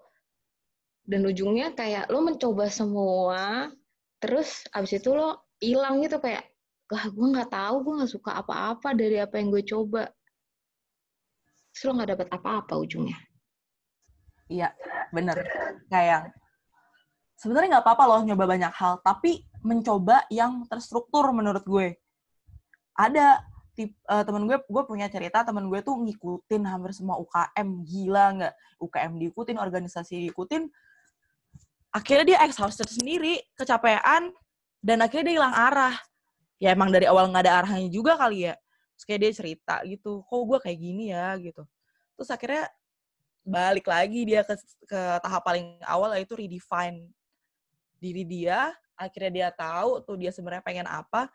Dan 1.06 1.22
ujungnya 1.22 1.70
kayak 1.74 2.10
lo 2.10 2.22
mencoba 2.22 2.66
semua, 2.66 3.70
terus 4.18 4.66
abis 4.74 4.98
itu 4.98 5.14
lo 5.14 5.46
hilang 5.62 6.02
gitu 6.02 6.18
kayak, 6.18 6.50
wah 6.90 7.06
gue 7.06 7.26
nggak 7.30 7.50
tahu, 7.50 7.74
gue 7.86 7.92
nggak 8.02 8.12
suka 8.12 8.30
apa-apa 8.42 8.94
dari 8.94 9.22
apa 9.22 9.38
yang 9.38 9.54
gue 9.54 9.62
coba. 9.62 10.10
Terus 11.70 11.82
lo 11.86 11.92
nggak 11.94 12.10
dapet 12.18 12.28
apa-apa 12.34 12.74
ujungnya. 12.74 13.18
Iya, 14.50 14.74
bener. 15.14 15.46
Kayak 15.90 16.34
sebenarnya 17.38 17.78
nggak 17.78 17.84
apa-apa 17.86 18.04
loh 18.10 18.20
nyoba 18.26 18.44
banyak 18.46 18.74
hal, 18.74 18.98
tapi 19.06 19.46
mencoba 19.62 20.26
yang 20.30 20.66
terstruktur 20.66 21.30
menurut 21.30 21.62
gue. 21.62 21.98
Ada 22.98 23.42
uh, 23.84 24.24
temen 24.24 24.48
gue 24.48 24.56
gue 24.56 24.82
punya 24.88 25.06
cerita 25.12 25.44
temen 25.44 25.68
gue 25.68 25.80
tuh 25.84 26.00
ngikutin 26.00 26.62
hampir 26.64 26.96
semua 26.96 27.20
UKM 27.20 27.68
gila 27.84 28.26
nggak? 28.40 28.54
UKM 28.80 29.12
diikutin 29.20 29.56
organisasi 29.60 30.28
diikutin. 30.28 30.68
Akhirnya 31.92 32.36
dia 32.36 32.38
exhausted 32.44 32.88
sendiri 32.88 33.40
kecapean 33.56 34.32
dan 34.80 34.98
akhirnya 35.04 35.32
dia 35.32 35.36
hilang 35.40 35.54
arah. 35.54 35.96
Ya 36.56 36.72
emang 36.72 36.88
dari 36.88 37.04
awal 37.04 37.28
nggak 37.28 37.44
ada 37.44 37.54
arahnya 37.64 37.88
juga 37.92 38.16
kali 38.16 38.48
ya. 38.48 38.54
Terus 38.96 39.04
kayak 39.04 39.20
dia 39.20 39.32
cerita 39.36 39.74
gitu 39.84 40.24
kok 40.24 40.42
gue 40.48 40.58
kayak 40.60 40.78
gini 40.80 41.12
ya? 41.12 41.36
gitu. 41.36 41.62
Terus 42.16 42.28
akhirnya 42.32 42.64
balik 43.46 43.86
lagi 43.86 44.24
dia 44.26 44.42
ke, 44.42 44.56
ke 44.88 45.00
tahap 45.22 45.44
paling 45.44 45.78
awal 45.84 46.16
yaitu 46.16 46.32
redefine 46.32 47.12
diri 48.00 48.24
dia. 48.24 48.72
Akhirnya 48.96 49.32
dia 49.32 49.48
tahu 49.52 50.00
tuh 50.00 50.16
dia 50.16 50.32
sebenarnya 50.32 50.64
pengen 50.64 50.88
apa 50.88 51.28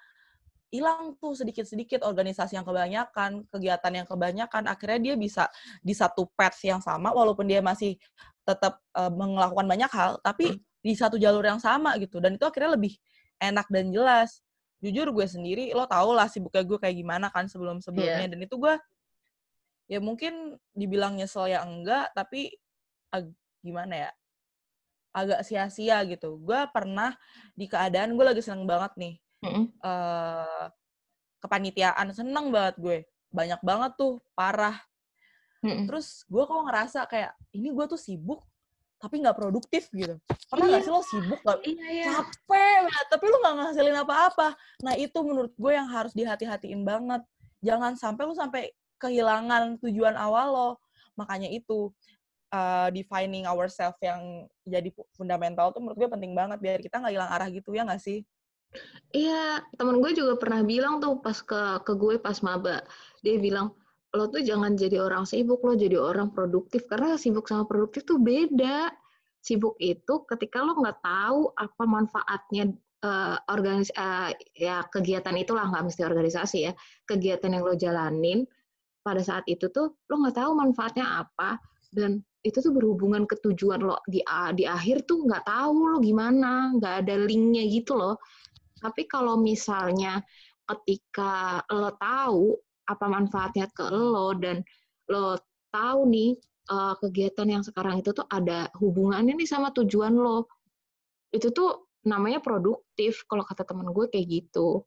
hilang 0.71 1.19
tuh 1.19 1.36
sedikit-sedikit 1.36 2.07
organisasi 2.07 2.55
yang 2.55 2.63
kebanyakan, 2.63 3.43
kegiatan 3.51 3.91
yang 3.91 4.07
kebanyakan, 4.07 4.71
akhirnya 4.71 5.12
dia 5.12 5.15
bisa 5.19 5.51
di 5.84 5.91
satu 5.91 6.31
path 6.31 6.63
yang 6.63 6.79
sama, 6.79 7.12
walaupun 7.12 7.43
dia 7.43 7.60
masih 7.60 7.99
tetap 8.47 8.79
uh, 8.95 9.12
melakukan 9.12 9.67
banyak 9.67 9.91
hal, 9.91 10.17
tapi 10.23 10.55
hmm. 10.55 10.63
di 10.79 10.95
satu 10.95 11.19
jalur 11.19 11.43
yang 11.43 11.60
sama 11.60 11.99
gitu. 11.99 12.23
Dan 12.23 12.39
itu 12.39 12.47
akhirnya 12.47 12.79
lebih 12.79 12.95
enak 13.43 13.67
dan 13.67 13.91
jelas. 13.91 14.39
Jujur 14.81 15.12
gue 15.12 15.27
sendiri, 15.27 15.75
lo 15.75 15.86
tau 15.86 16.15
lah 16.15 16.25
sibuknya 16.25 16.63
gue 16.65 16.79
kayak 16.79 16.95
gimana 16.97 17.27
kan 17.29 17.45
sebelum-sebelumnya. 17.51 18.25
Yeah. 18.25 18.31
Dan 18.31 18.39
itu 18.41 18.55
gue, 18.57 18.73
ya 19.91 19.99
mungkin 19.99 20.55
dibilang 20.71 21.19
nyesel 21.19 21.51
ya 21.51 21.67
enggak, 21.67 22.15
tapi 22.15 22.55
ag 23.12 23.27
gimana 23.62 24.07
ya, 24.07 24.12
agak 25.12 25.43
sia-sia 25.43 26.01
gitu. 26.07 26.39
Gue 26.39 26.63
pernah 26.71 27.13
di 27.53 27.67
keadaan 27.67 28.15
gue 28.15 28.25
lagi 28.25 28.39
seneng 28.39 28.63
banget 28.63 28.95
nih 28.95 29.15
mm 29.41 29.65
uh, 29.82 30.65
kepanitiaan 31.41 32.13
seneng 32.13 32.54
banget 32.54 32.75
gue. 32.77 32.97
Banyak 33.34 33.62
banget 33.65 33.91
tuh 33.97 34.21
parah. 34.38 34.77
Mm 35.65 35.89
terus 35.89 36.25
gue 36.30 36.43
kok 36.45 36.62
ngerasa 36.65 37.06
kayak 37.10 37.34
ini 37.54 37.69
gue 37.73 37.86
tuh 37.89 37.99
sibuk 37.99 38.41
tapi 39.01 39.17
nggak 39.17 39.38
produktif 39.38 39.89
gitu. 39.89 40.21
Pernah 40.45 40.65
nggak 40.69 40.82
iya. 40.82 40.86
sih 40.86 40.93
lo 40.93 41.01
sibuk 41.01 41.39
gak 41.41 41.60
iya, 41.65 41.88
iya. 41.89 42.06
capek 42.13 42.86
banget 42.86 43.06
tapi 43.10 43.25
lo 43.34 43.38
nggak 43.41 43.56
ngasilin 43.58 43.97
apa-apa. 44.06 44.47
Nah 44.86 44.93
itu 44.93 45.19
menurut 45.25 45.54
gue 45.58 45.71
yang 45.73 45.89
harus 45.89 46.13
dihati-hatiin 46.13 46.86
banget. 46.86 47.25
Jangan 47.65 47.97
sampai 47.97 48.23
lo 48.30 48.38
sampai 48.38 48.69
kehilangan 49.01 49.82
tujuan 49.82 50.13
awal 50.13 50.47
lo. 50.54 50.69
Makanya 51.17 51.49
itu 51.49 51.89
uh, 52.54 52.88
defining 52.93 53.49
ourselves 53.49 53.97
yang 54.06 54.45
jadi 54.67 54.93
fundamental 55.17 55.73
tuh 55.73 55.82
menurut 55.82 55.97
gue 55.97 56.10
penting 56.12 56.38
banget 56.38 56.62
biar 56.62 56.77
kita 56.84 57.01
nggak 57.01 57.13
hilang 57.17 57.32
arah 57.32 57.47
gitu 57.49 57.73
ya 57.73 57.88
nggak 57.88 58.04
sih 58.04 58.21
Iya, 59.12 59.60
temen 59.75 59.99
gue 59.99 60.12
juga 60.15 60.39
pernah 60.39 60.63
bilang 60.63 61.03
tuh 61.03 61.19
pas 61.19 61.36
ke 61.36 61.84
ke 61.84 61.93
gue 61.99 62.15
pas 62.23 62.38
maba, 62.47 62.79
dia 63.19 63.36
bilang 63.36 63.75
lo 64.15 64.27
tuh 64.31 64.43
jangan 64.43 64.75
jadi 64.75 65.03
orang 65.03 65.27
sibuk, 65.27 65.60
lo 65.67 65.75
jadi 65.75 65.99
orang 65.99 66.31
produktif. 66.31 66.88
Karena 66.88 67.19
sibuk 67.19 67.47
sama 67.47 67.67
produktif 67.67 68.07
tuh 68.07 68.19
beda. 68.19 68.91
Sibuk 69.43 69.75
itu 69.84 70.23
ketika 70.27 70.63
lo 70.63 70.79
nggak 70.79 70.99
tahu 71.03 71.51
apa 71.57 71.84
manfaatnya 71.84 72.71
uh, 73.03 73.36
organis 73.51 73.89
uh, 73.97 74.31
ya 74.53 74.86
kegiatan 74.88 75.34
itulah 75.34 75.65
nggak 75.65 75.91
mesti 75.91 76.01
organisasi 76.05 76.57
ya 76.69 76.73
kegiatan 77.10 77.49
yang 77.49 77.63
lo 77.65 77.73
jalanin 77.73 78.45
pada 79.01 79.19
saat 79.25 79.41
itu 79.49 79.65
tuh 79.73 79.97
lo 79.97 80.15
nggak 80.21 80.38
tahu 80.38 80.51
manfaatnya 80.53 81.25
apa 81.25 81.57
dan 81.89 82.21
itu 82.45 82.57
tuh 82.62 82.73
berhubungan 82.73 83.25
ke 83.25 83.36
tujuan 83.43 83.81
lo. 83.81 83.99
Di 84.07 84.23
di 84.55 84.63
akhir 84.63 85.10
tuh 85.10 85.25
nggak 85.27 85.45
tahu 85.45 85.75
lo 85.89 85.97
gimana 85.99 86.77
nggak 86.77 86.93
ada 87.05 87.15
linknya 87.17 87.65
gitu 87.67 87.97
loh 87.97 88.15
tapi 88.82 89.06
kalau 89.06 89.38
misalnya 89.38 90.26
ketika 90.65 91.62
lo 91.70 91.94
tahu 92.02 92.58
apa 92.89 93.06
manfaatnya 93.06 93.70
ke 93.70 93.86
lo 93.94 94.34
dan 94.36 94.65
lo 95.08 95.38
tahu 95.72 96.10
nih 96.10 96.36
uh, 96.72 96.94
kegiatan 97.00 97.48
yang 97.48 97.63
sekarang 97.63 98.02
itu 98.02 98.12
tuh 98.12 98.28
ada 98.28 98.67
hubungannya 98.80 99.38
nih 99.38 99.50
sama 99.50 99.72
tujuan 99.72 100.15
lo, 100.15 100.48
itu 101.32 101.54
tuh 101.54 101.91
namanya 102.04 102.41
produktif 102.41 103.24
kalau 103.30 103.46
kata 103.46 103.63
teman 103.63 103.89
gue 103.94 104.06
kayak 104.10 104.28
gitu. 104.28 104.84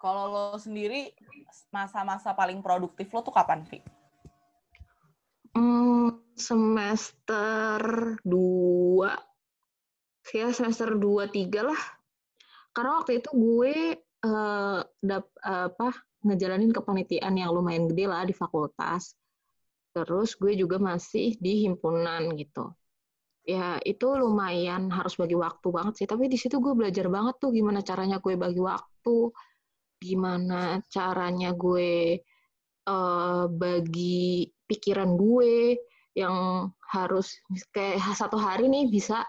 Kalau 0.00 0.32
lo 0.32 0.56
sendiri 0.56 1.12
masa-masa 1.68 2.32
paling 2.32 2.64
produktif 2.64 3.12
lo 3.12 3.20
tuh 3.20 3.36
kapan, 3.36 3.68
Vi? 3.68 3.84
Hmm, 5.52 6.24
semester 6.32 7.80
2 8.24 9.29
ya 10.34 10.48
semester 10.54 10.94
2 10.94 11.30
3 11.30 11.66
lah. 11.66 11.82
Karena 12.70 13.02
waktu 13.02 13.18
itu 13.18 13.30
gue 13.34 13.74
uh, 14.26 14.80
dap, 15.02 15.26
uh, 15.42 15.66
apa 15.70 15.90
ngejalanin 16.22 16.70
kepanitiaan 16.70 17.34
yang 17.40 17.50
lumayan 17.50 17.88
gede 17.90 18.06
lah 18.06 18.22
di 18.22 18.34
fakultas. 18.36 19.16
Terus 19.90 20.38
gue 20.38 20.54
juga 20.54 20.78
masih 20.78 21.34
di 21.40 21.66
himpunan 21.66 22.30
gitu. 22.38 22.70
Ya 23.42 23.82
itu 23.82 24.06
lumayan 24.14 24.92
harus 24.92 25.18
bagi 25.18 25.34
waktu 25.34 25.66
banget 25.74 26.04
sih. 26.04 26.06
Tapi 26.06 26.30
di 26.30 26.38
situ 26.38 26.62
gue 26.62 26.76
belajar 26.76 27.10
banget 27.10 27.40
tuh 27.42 27.50
gimana 27.50 27.82
caranya 27.82 28.22
gue 28.22 28.38
bagi 28.38 28.62
waktu, 28.62 29.18
gimana 29.98 30.78
caranya 30.86 31.50
gue 31.56 32.22
uh, 32.86 33.44
bagi 33.50 34.46
pikiran 34.70 35.18
gue 35.18 35.74
yang 36.14 36.68
harus 36.90 37.38
kayak 37.74 38.02
satu 38.14 38.38
hari 38.38 38.66
nih 38.66 38.90
bisa 38.90 39.22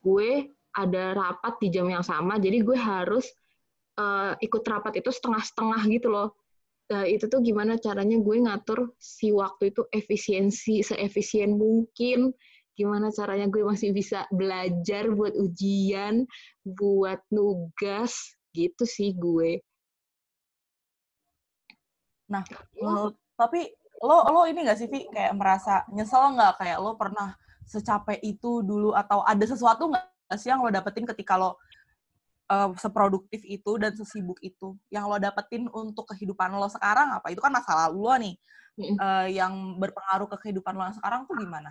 gue 0.00 0.50
ada 0.76 1.04
rapat 1.14 1.60
di 1.60 1.68
jam 1.72 1.86
yang 1.90 2.04
sama, 2.04 2.38
jadi 2.38 2.62
gue 2.62 2.78
harus 2.78 3.26
uh, 3.98 4.34
ikut 4.38 4.62
rapat 4.64 5.02
itu 5.02 5.10
setengah-setengah 5.10 5.82
gitu 5.90 6.08
loh. 6.10 6.34
Uh, 6.90 7.06
itu 7.06 7.30
tuh 7.30 7.38
gimana 7.38 7.78
caranya 7.78 8.18
gue 8.18 8.36
ngatur 8.42 8.90
si 8.98 9.30
waktu 9.30 9.70
itu 9.70 9.86
efisiensi, 9.94 10.82
seefisien 10.82 11.54
mungkin. 11.54 12.34
Gimana 12.74 13.12
caranya 13.12 13.46
gue 13.46 13.60
masih 13.60 13.92
bisa 13.92 14.24
belajar 14.32 15.10
buat 15.12 15.36
ujian, 15.36 16.24
buat 16.64 17.20
nugas, 17.30 18.34
gitu 18.56 18.82
sih 18.88 19.14
gue. 19.14 19.62
Nah, 22.30 22.42
menurut, 22.78 23.18
tapi 23.34 23.70
lo 24.00 24.22
lo 24.32 24.46
ini 24.48 24.64
gak 24.64 24.78
sih 24.80 24.88
Vi 24.88 25.10
kayak 25.12 25.34
merasa 25.36 25.84
nyesel 25.92 26.32
nggak 26.38 26.62
kayak 26.62 26.78
lo 26.80 26.96
pernah 26.96 27.34
secapek 27.70 28.18
itu 28.26 28.66
dulu 28.66 28.90
atau 28.98 29.22
ada 29.22 29.46
sesuatu 29.46 29.94
nggak 29.94 30.34
sih 30.34 30.50
yang 30.50 30.66
lo 30.66 30.74
dapetin 30.74 31.06
ketika 31.06 31.38
lo 31.38 31.54
uh, 32.50 32.74
seproduktif 32.74 33.46
itu 33.46 33.78
dan 33.78 33.94
sesibuk 33.94 34.42
itu? 34.42 34.74
Yang 34.90 35.04
lo 35.06 35.16
dapetin 35.22 35.62
untuk 35.70 36.10
kehidupan 36.10 36.50
lo 36.58 36.66
sekarang 36.66 37.14
apa? 37.14 37.30
Itu 37.30 37.38
kan 37.38 37.54
masa 37.54 37.86
lalu 37.86 37.98
lo 38.02 38.16
nih. 38.18 38.36
Uh, 38.80 39.28
yang 39.28 39.76
berpengaruh 39.76 40.24
ke 40.34 40.36
kehidupan 40.48 40.72
lo 40.72 40.88
sekarang 40.96 41.28
tuh 41.28 41.36
gimana? 41.38 41.70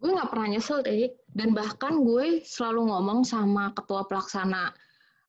Gue 0.00 0.16
nggak 0.16 0.28
pernah 0.28 0.48
nyesel 0.48 0.80
deh 0.80 1.12
dan 1.28 1.52
bahkan 1.52 2.04
gue 2.04 2.40
selalu 2.44 2.88
ngomong 2.88 3.24
sama 3.24 3.72
ketua 3.72 4.04
pelaksana 4.08 4.72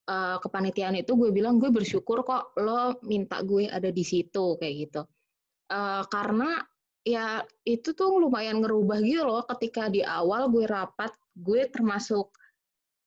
uh, 0.07 0.37
kepanitiaan 0.39 0.95
itu 0.99 1.15
gue 1.15 1.31
bilang 1.31 1.59
gue 1.59 1.71
bersyukur 1.71 2.23
kok 2.23 2.55
lo 2.59 2.99
minta 3.03 3.43
gue 3.43 3.67
ada 3.67 3.91
di 3.91 4.03
situ 4.03 4.55
kayak 4.59 4.75
gitu. 4.87 5.01
Uh, 5.67 6.03
karena 6.07 6.63
ya 7.07 7.39
itu 7.63 7.95
tuh 7.95 8.19
lumayan 8.19 8.59
ngerubah 8.59 8.99
gitu 8.99 9.23
loh. 9.23 9.47
Ketika 9.47 9.87
di 9.87 10.03
awal 10.03 10.51
gue 10.51 10.67
rapat 10.67 11.15
gue 11.39 11.71
termasuk 11.71 12.27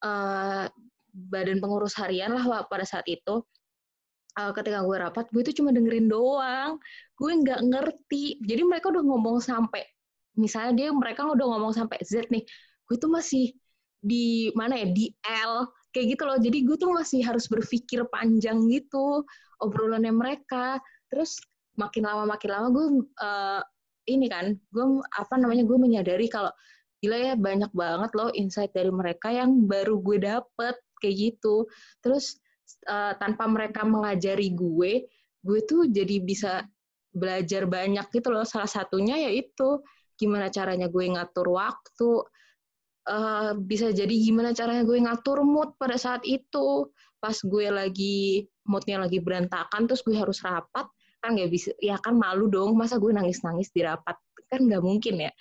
uh, 0.01 0.65
badan 1.13 1.61
pengurus 1.61 1.93
harian 2.01 2.33
lah 2.33 2.65
pada 2.65 2.81
saat 2.81 3.05
itu. 3.05 3.45
Uh, 4.31 4.55
ketika 4.55 4.79
gue 4.87 4.95
rapat 4.95 5.27
gue 5.29 5.41
itu 5.45 5.61
cuma 5.61 5.69
dengerin 5.69 6.09
doang. 6.09 6.81
Gue 7.13 7.31
nggak 7.37 7.61
ngerti. 7.61 8.41
Jadi 8.41 8.61
mereka 8.65 8.89
udah 8.89 9.03
ngomong 9.05 9.37
sampai 9.37 9.85
misalnya 10.33 10.73
dia 10.73 10.89
mereka 10.89 11.27
udah 11.29 11.45
ngomong 11.45 11.75
sampai 11.75 11.99
Z 12.01 12.31
nih 12.31 12.41
gue 12.87 12.97
tuh 12.97 13.11
masih 13.11 13.53
di 14.01 14.49
mana 14.57 14.81
ya? 14.81 14.87
Di 14.89 15.13
L 15.45 15.69
kayak 15.93 16.17
gitu 16.17 16.23
loh. 16.25 16.37
Jadi 16.41 16.57
gue 16.65 16.75
tuh 16.79 16.89
masih 16.89 17.21
harus 17.21 17.45
berpikir 17.45 18.01
panjang 18.09 18.65
gitu 18.65 19.21
obrolannya 19.61 20.09
mereka. 20.09 20.81
Terus 21.13 21.37
makin 21.77 22.03
lama 22.03 22.23
makin 22.27 22.49
lama 22.49 22.67
gue 22.73 22.85
uh, 23.21 23.61
ini 24.17 24.27
kan 24.27 24.55
gue 24.71 24.85
apa 25.15 25.35
namanya 25.39 25.63
gue 25.63 25.77
menyadari 25.77 26.27
kalau 26.27 26.51
gila 27.01 27.17
ya 27.17 27.33
banyak 27.33 27.71
banget 27.73 28.11
loh 28.13 28.29
insight 28.37 28.69
dari 28.71 28.93
mereka 28.93 29.33
yang 29.33 29.65
baru 29.65 29.97
gue 29.99 30.21
dapet 30.21 30.77
kayak 31.01 31.15
gitu. 31.17 31.65
Terus 32.05 32.37
uh, 32.85 33.17
tanpa 33.17 33.49
mereka 33.49 33.81
mengajari 33.81 34.53
gue 34.53 35.09
gue 35.41 35.59
tuh 35.65 35.89
jadi 35.89 36.21
bisa 36.21 36.61
belajar 37.09 37.65
banyak 37.65 38.05
gitu 38.13 38.29
loh. 38.29 38.45
Salah 38.45 38.69
satunya 38.69 39.17
yaitu 39.17 39.81
gimana 40.15 40.53
caranya 40.53 40.85
gue 40.85 41.05
ngatur 41.09 41.49
waktu 41.49 42.11
uh, 43.09 43.57
bisa 43.57 43.89
jadi 43.89 44.13
gimana 44.13 44.53
caranya 44.53 44.85
gue 44.85 45.01
ngatur 45.01 45.41
mood 45.41 45.73
pada 45.81 45.97
saat 45.97 46.21
itu. 46.29 46.93
Pas 47.17 47.33
gue 47.33 47.67
lagi 47.73 48.45
moodnya 48.69 49.01
lagi 49.01 49.17
berantakan 49.17 49.89
terus 49.89 50.05
gue 50.05 50.13
harus 50.13 50.37
rapat 50.45 50.85
kan 51.21 51.37
nggak 51.37 51.51
bisa 51.53 51.71
ya 51.77 52.01
kan 52.01 52.17
malu 52.17 52.49
dong 52.49 52.73
masa 52.73 52.97
gue 52.97 53.13
nangis 53.13 53.45
nangis 53.45 53.69
di 53.69 53.85
rapat? 53.85 54.17
Kan 54.49 54.67
nggak 54.67 54.83
mungkin 54.83 55.29
ya. 55.29 55.31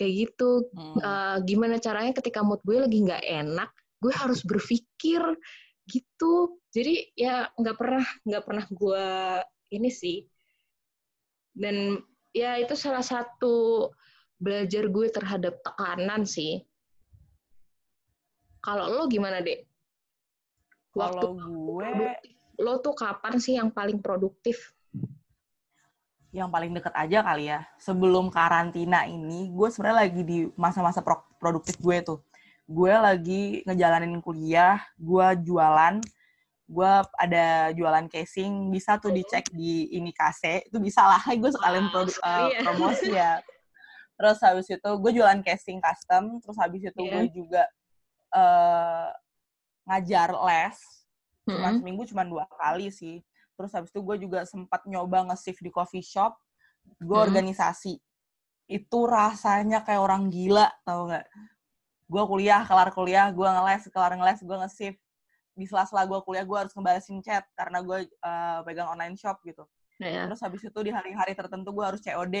Kayak 0.00 0.12
gitu. 0.26 0.66
Hmm. 0.72 0.96
uh, 0.98 1.36
gimana 1.44 1.76
caranya 1.76 2.16
ketika 2.16 2.40
mood 2.40 2.64
gue 2.64 2.80
lagi 2.80 2.98
nggak 3.04 3.24
enak 3.24 3.70
gue 4.00 4.12
harus 4.16 4.40
berpikir 4.42 5.20
gitu. 5.86 6.56
Jadi 6.72 7.12
ya 7.14 7.52
nggak 7.52 7.76
pernah 7.76 8.06
nggak 8.24 8.44
pernah 8.48 8.66
gue 8.72 9.06
ini 9.76 9.90
sih. 9.92 10.24
Dan 11.52 12.00
ya 12.32 12.56
itu 12.56 12.72
salah 12.72 13.04
satu 13.04 13.88
belajar 14.40 14.88
gue 14.88 15.06
terhadap 15.12 15.60
tekanan 15.60 16.24
sih. 16.24 16.64
Kalau 18.64 18.88
lo 18.88 19.04
gimana 19.04 19.44
dek? 19.44 19.68
Waktu 20.96 21.26
gue 21.36 21.90
lo 22.60 22.74
tuh 22.84 22.96
kapan 22.96 23.40
sih 23.40 23.56
yang 23.56 23.72
paling 23.72 24.00
produktif 24.00 24.72
yang 26.30 26.48
paling 26.50 26.70
deket 26.70 26.94
aja 26.94 27.18
kali 27.26 27.50
ya. 27.50 27.66
Sebelum 27.82 28.30
karantina 28.30 29.06
ini, 29.06 29.50
gue 29.50 29.68
sebenarnya 29.70 29.98
lagi 30.06 30.22
di 30.22 30.38
masa-masa 30.54 31.02
pro 31.02 31.26
produktif 31.42 31.78
gue 31.82 31.98
tuh. 32.02 32.18
Gue 32.70 32.94
lagi 32.94 33.66
ngejalanin 33.66 34.22
kuliah, 34.22 34.78
gue 34.94 35.26
jualan, 35.42 35.98
gue 36.70 36.92
ada 37.18 37.74
jualan 37.74 38.06
casing, 38.06 38.70
bisa 38.70 38.94
tuh 39.02 39.10
dicek 39.10 39.50
di 39.50 39.90
ini 39.90 40.14
kase, 40.14 40.70
itu 40.70 40.78
bisa 40.78 41.02
lah, 41.02 41.22
gue 41.26 41.50
sekalian 41.50 41.90
produ 41.90 42.14
uh, 42.22 42.46
promosi 42.62 43.10
ya. 43.10 43.42
Terus 44.20 44.38
habis 44.46 44.70
itu 44.70 44.90
gue 45.02 45.10
jualan 45.16 45.40
casing 45.42 45.80
custom, 45.80 46.44
terus 46.44 46.60
habis 46.60 46.84
itu 46.84 47.00
yeah. 47.00 47.08
gue 47.08 47.24
juga 47.32 47.62
uh, 48.36 49.08
ngajar 49.88 50.28
les, 50.44 50.76
cuma 51.48 51.56
mm 51.56 51.64
-hmm. 51.64 51.76
seminggu 51.80 52.02
cuma 52.04 52.22
dua 52.28 52.44
kali 52.52 52.92
sih 52.92 53.24
terus 53.60 53.76
habis 53.76 53.92
itu 53.92 54.00
gue 54.00 54.16
juga 54.24 54.48
sempat 54.48 54.88
nyoba 54.88 55.28
nge-shift 55.28 55.60
di 55.60 55.68
coffee 55.68 56.00
shop. 56.00 56.32
Gue 56.96 57.20
hmm. 57.20 57.28
organisasi. 57.28 58.00
Itu 58.64 59.04
rasanya 59.04 59.84
kayak 59.84 60.00
orang 60.00 60.32
gila 60.32 60.72
tau 60.88 61.12
gak 61.12 61.28
gue 62.10 62.22
kuliah 62.26 62.66
kelar 62.66 62.90
kuliah 62.90 63.30
gue 63.30 63.44
ngeles 63.44 63.86
kelar 63.92 64.16
ngeles 64.16 64.40
gue 64.40 64.56
nge-shift. 64.64 64.98
Di 65.52 65.68
sela-sela 65.68 66.08
gue 66.08 66.16
kuliah 66.24 66.48
gue 66.48 66.56
harus 66.56 66.72
ngebalesin 66.72 67.20
chat 67.20 67.44
karena 67.52 67.84
gue 67.84 68.08
uh, 68.24 68.64
pegang 68.64 68.88
online 68.88 69.20
shop 69.20 69.44
gitu. 69.44 69.68
Yeah. 70.00 70.24
terus 70.24 70.40
habis 70.40 70.64
itu 70.64 70.80
di 70.80 70.88
hari-hari 70.88 71.36
tertentu 71.36 71.76
gue 71.76 71.84
harus 71.84 72.00
COD 72.00 72.32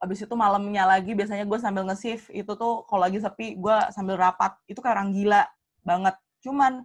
habis 0.00 0.24
itu 0.24 0.32
malamnya 0.32 0.88
lagi 0.88 1.12
biasanya 1.12 1.44
gue 1.44 1.58
sambil 1.60 1.84
nge-shift. 1.84 2.32
Itu 2.32 2.56
tuh 2.56 2.88
kalau 2.88 3.04
lagi 3.04 3.20
sepi 3.20 3.60
gue 3.60 3.76
sambil 3.92 4.16
rapat. 4.16 4.56
Itu 4.64 4.80
kayak 4.80 5.00
orang 5.00 5.12
gila 5.12 5.44
banget. 5.84 6.16
Cuman 6.40 6.84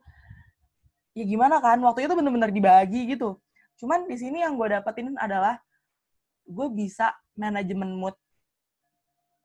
ya 1.19 1.25
gimana 1.27 1.60
kan 1.60 1.75
waktu 1.84 2.08
itu 2.08 2.15
bener-bener 2.15 2.51
dibagi 2.55 3.12
gitu. 3.12 3.36
Cuman 3.75 4.08
di 4.08 4.15
sini 4.15 4.39
yang 4.39 4.55
gue 4.55 4.71
dapetin 4.71 5.15
adalah 5.19 5.60
gue 6.47 6.67
bisa 6.71 7.12
manajemen 7.36 7.91
mood. 7.99 8.15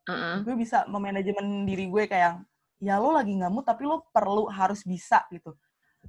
Uh-uh. 0.05 0.45
gue 0.45 0.53
bisa 0.53 0.85
memanajemen 0.85 1.65
diri 1.65 1.89
gue 1.89 2.05
kayak 2.05 2.45
ya 2.77 3.01
lo 3.01 3.17
lagi 3.17 3.41
nggak 3.41 3.49
mood 3.49 3.65
tapi 3.65 3.89
lo 3.89 4.05
perlu 4.13 4.47
harus 4.53 4.85
bisa 4.85 5.25
gitu. 5.33 5.57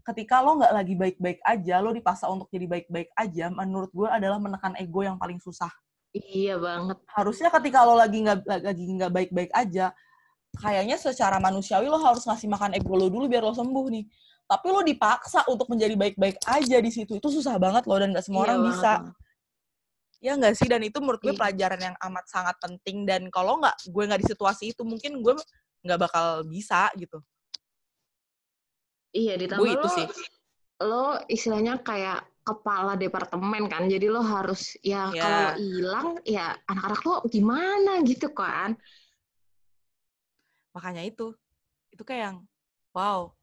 Ketika 0.04 0.44
lo 0.44 0.60
nggak 0.60 0.74
lagi 0.76 0.94
baik-baik 1.00 1.40
aja 1.40 1.80
lo 1.80 1.96
dipaksa 1.96 2.28
untuk 2.28 2.52
jadi 2.52 2.68
baik-baik 2.68 3.10
aja 3.16 3.48
menurut 3.48 3.90
gue 3.96 4.06
adalah 4.12 4.36
menekan 4.38 4.76
ego 4.76 5.02
yang 5.02 5.16
paling 5.16 5.40
susah. 5.40 5.72
Iya 6.12 6.60
banget. 6.60 7.00
Harusnya 7.08 7.48
ketika 7.48 7.88
lo 7.88 7.96
lagi 7.96 8.20
nggak 8.20 8.44
lagi 8.44 8.84
nggak 8.84 9.12
baik-baik 9.16 9.52
aja 9.56 9.96
kayaknya 10.56 10.96
secara 11.00 11.38
manusiawi 11.40 11.88
lo 11.88 12.00
harus 12.00 12.24
ngasih 12.24 12.48
makan 12.48 12.72
ego 12.76 12.96
lo 12.96 13.08
dulu 13.12 13.28
biar 13.28 13.44
lo 13.44 13.52
sembuh 13.52 13.86
nih 13.92 14.06
tapi 14.46 14.68
lo 14.70 14.86
dipaksa 14.86 15.42
untuk 15.50 15.66
menjadi 15.74 15.98
baik-baik 15.98 16.38
aja 16.46 16.78
di 16.78 16.92
situ. 16.94 17.18
Itu 17.18 17.34
susah 17.34 17.58
banget 17.58 17.90
loh 17.90 17.98
dan 17.98 18.14
gak 18.14 18.26
semua 18.26 18.46
iya 18.46 18.48
orang 18.50 18.60
bisa. 18.70 18.94
ya 20.26 20.34
nggak 20.34 20.58
sih 20.58 20.66
dan 20.66 20.82
itu 20.82 20.98
menurut 21.06 21.22
gue 21.22 21.38
iya. 21.38 21.38
pelajaran 21.38 21.82
yang 21.92 21.96
amat 22.10 22.26
sangat 22.30 22.56
penting. 22.62 23.06
Dan 23.06 23.30
kalau 23.34 23.62
nggak 23.62 23.78
gue 23.90 24.04
nggak 24.06 24.22
di 24.22 24.28
situasi 24.30 24.74
itu 24.74 24.82
mungkin 24.86 25.22
gue 25.22 25.34
nggak 25.86 26.00
bakal 26.02 26.46
bisa 26.46 26.90
gitu. 26.98 27.22
Iya 29.14 29.38
ditambah 29.38 29.62
gue 29.62 29.70
itu 29.70 29.88
lo, 29.88 29.94
sih. 29.94 30.06
lo 30.82 31.06
istilahnya 31.30 31.82
kayak 31.82 32.26
kepala 32.42 32.98
departemen 32.98 33.70
kan. 33.70 33.86
Jadi 33.86 34.06
lo 34.10 34.22
harus 34.22 34.78
ya 34.82 35.10
yeah. 35.14 35.22
kalau 35.22 35.46
hilang 35.62 36.08
ya 36.26 36.58
anak-anak 36.70 37.02
lo 37.06 37.16
gimana 37.30 38.02
gitu 38.06 38.30
kan. 38.34 38.78
Makanya 40.74 41.06
itu. 41.06 41.34
Itu 41.94 42.02
kayak 42.02 42.22
yang 42.34 42.38
wow 42.98 43.35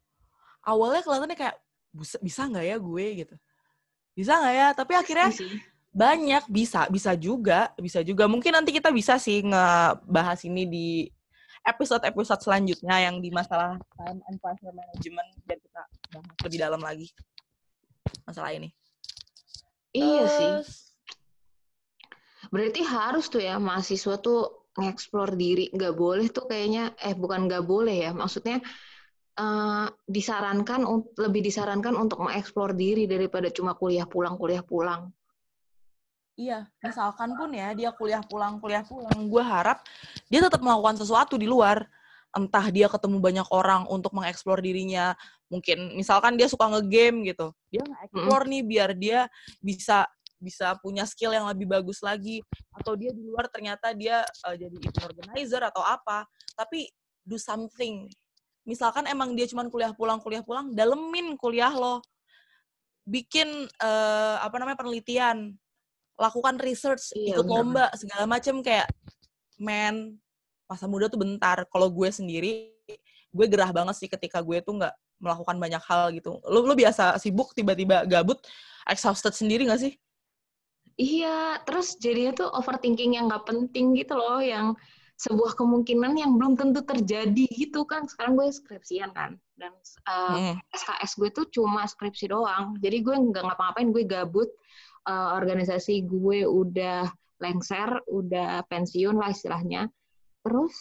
awalnya 0.63 1.03
kelihatannya 1.03 1.37
kayak 1.37 1.55
bisa 2.23 2.41
nggak 2.49 2.65
ya 2.65 2.77
gue? 2.79 3.05
gitu. 3.23 3.35
Bisa 4.17 4.39
nggak 4.39 4.55
ya? 4.55 4.67
Tapi 4.73 4.93
akhirnya 4.97 5.29
iya 5.29 5.71
banyak 5.93 6.49
bisa 6.49 6.89
bisa 6.89 7.13
juga 7.13 7.69
bisa 7.77 8.01
juga. 8.01 8.25
Mungkin 8.25 8.49
nanti 8.49 8.73
kita 8.73 8.89
bisa 8.89 9.21
sih 9.21 9.45
ngebahas 9.45 10.41
ini 10.49 10.65
di 10.65 10.87
episode-episode 11.63 12.41
selanjutnya 12.43 12.97
yang 13.07 13.21
di 13.21 13.29
masalah 13.29 13.77
time 13.95 14.19
and 14.27 14.41
pressure 14.41 14.73
management 14.73 15.29
biar 15.47 15.61
kita 15.61 15.81
bahas 16.11 16.37
lebih 16.43 16.59
dalam 16.59 16.81
lagi 16.81 17.07
masalah 18.25 18.51
ini. 18.57 18.73
Iya 19.93 20.25
Terus, 20.25 20.33
sih. 20.35 20.51
Berarti 22.49 22.81
harus 22.83 23.29
tuh 23.29 23.45
ya 23.45 23.61
mahasiswa 23.61 24.17
tuh 24.17 24.73
ngeksplor 24.73 25.37
diri. 25.37 25.69
Nggak 25.69 25.93
boleh 25.93 26.27
tuh 26.33 26.49
kayaknya 26.49 26.97
eh 26.99 27.13
bukan 27.13 27.45
nggak 27.45 27.63
boleh 27.69 28.09
ya 28.09 28.11
maksudnya 28.17 28.59
uh, 29.37 29.87
disarankan 30.05 30.85
lebih 31.17 31.41
disarankan 31.45 31.97
untuk 31.97 32.21
mengeksplor 32.25 32.77
diri 32.77 33.09
daripada 33.09 33.49
cuma 33.49 33.73
kuliah 33.77 34.05
pulang 34.05 34.37
kuliah 34.37 34.61
pulang. 34.61 35.09
Iya, 36.33 36.65
misalkan 36.81 37.37
pun 37.37 37.53
ya 37.53 37.77
dia 37.77 37.93
kuliah 37.93 38.25
pulang 38.25 38.57
kuliah 38.57 38.81
pulang, 38.81 39.29
gue 39.29 39.43
harap 39.45 39.85
dia 40.33 40.41
tetap 40.41 40.65
melakukan 40.65 40.97
sesuatu 40.97 41.37
di 41.37 41.45
luar. 41.45 41.85
Entah 42.33 42.65
dia 42.73 42.89
ketemu 42.89 43.21
banyak 43.21 43.47
orang 43.53 43.85
untuk 43.85 44.09
mengeksplor 44.17 44.57
dirinya, 44.57 45.13
mungkin 45.53 45.93
misalkan 45.93 46.33
dia 46.33 46.49
suka 46.49 46.65
ngegame 46.65 47.29
gitu, 47.29 47.53
dia 47.69 47.85
nge-explore 47.85 48.49
nih 48.49 48.61
biar 48.65 48.89
dia 48.97 49.29
bisa 49.61 50.09
bisa 50.41 50.75
punya 50.81 51.07
skill 51.07 51.31
yang 51.31 51.47
lebih 51.47 51.69
bagus 51.71 52.03
lagi 52.03 52.43
atau 52.75 52.99
dia 52.99 53.15
di 53.15 53.23
luar 53.23 53.47
ternyata 53.47 53.95
dia 53.95 54.27
uh, 54.43 54.55
jadi 54.57 54.75
organizer 55.07 55.63
atau 55.63 55.79
apa 55.79 56.27
tapi 56.51 56.91
do 57.23 57.39
something 57.39 58.11
misalkan 58.63 59.03
emang 59.07 59.35
dia 59.35 59.47
cuma 59.47 59.67
kuliah 59.67 59.91
pulang 59.91 60.19
kuliah 60.23 60.43
pulang 60.43 60.71
dalemin 60.71 61.35
kuliah 61.39 61.71
lo. 61.71 61.99
Bikin 63.03 63.67
uh, 63.83 64.35
apa 64.39 64.55
namanya 64.59 64.79
penelitian. 64.79 65.55
Lakukan 66.13 66.61
research 66.61 67.09
iya, 67.17 67.35
ikut 67.35 67.45
bener. 67.45 67.57
lomba 67.57 67.85
segala 67.97 68.29
macem 68.29 68.61
kayak 68.61 68.87
men 69.57 70.21
masa 70.69 70.85
muda 70.87 71.09
tuh 71.09 71.19
bentar 71.19 71.65
kalau 71.67 71.89
gue 71.89 72.09
sendiri 72.09 72.71
gue 73.33 73.45
gerah 73.49 73.73
banget 73.73 73.97
sih 73.97 74.09
ketika 74.09 74.39
gue 74.45 74.61
tuh 74.61 74.77
nggak 74.77 74.93
melakukan 75.17 75.57
banyak 75.57 75.83
hal 75.83 76.13
gitu. 76.13 76.37
Lo 76.45 76.63
lo 76.63 76.75
biasa 76.77 77.17
sibuk 77.17 77.51
tiba-tiba 77.57 78.05
gabut 78.05 78.39
exhausted 78.85 79.33
sendiri 79.33 79.65
gak 79.67 79.81
sih? 79.81 79.93
Iya 80.93 81.57
terus 81.65 81.97
jadinya 81.97 82.45
tuh 82.45 82.49
overthinking 82.53 83.17
yang 83.17 83.25
nggak 83.25 83.49
penting 83.49 83.97
gitu 83.97 84.13
loh 84.13 84.37
yang 84.37 84.77
sebuah 85.23 85.55
kemungkinan 85.55 86.19
yang 86.19 86.35
belum 86.35 86.59
tentu 86.59 86.83
terjadi 86.83 87.47
gitu 87.47 87.87
kan. 87.87 88.03
Sekarang 88.11 88.35
gue 88.35 88.51
skripsian 88.51 89.15
kan. 89.15 89.39
Dan 89.55 89.71
uh, 90.03 90.35
hmm. 90.35 90.55
SKS 90.75 91.11
gue 91.15 91.29
tuh 91.31 91.45
cuma 91.47 91.87
skripsi 91.87 92.27
doang. 92.27 92.75
Jadi 92.83 92.99
gue 92.99 93.15
nggak 93.15 93.43
ngapa-ngapain 93.47 93.87
gue 93.95 94.03
gabut. 94.03 94.51
Uh, 95.03 95.35
organisasi 95.35 96.07
gue 96.07 96.47
udah 96.47 97.07
lengser 97.39 98.03
udah 98.11 98.67
pensiun 98.67 99.15
lah 99.15 99.31
istilahnya. 99.31 99.87
Terus 100.43 100.75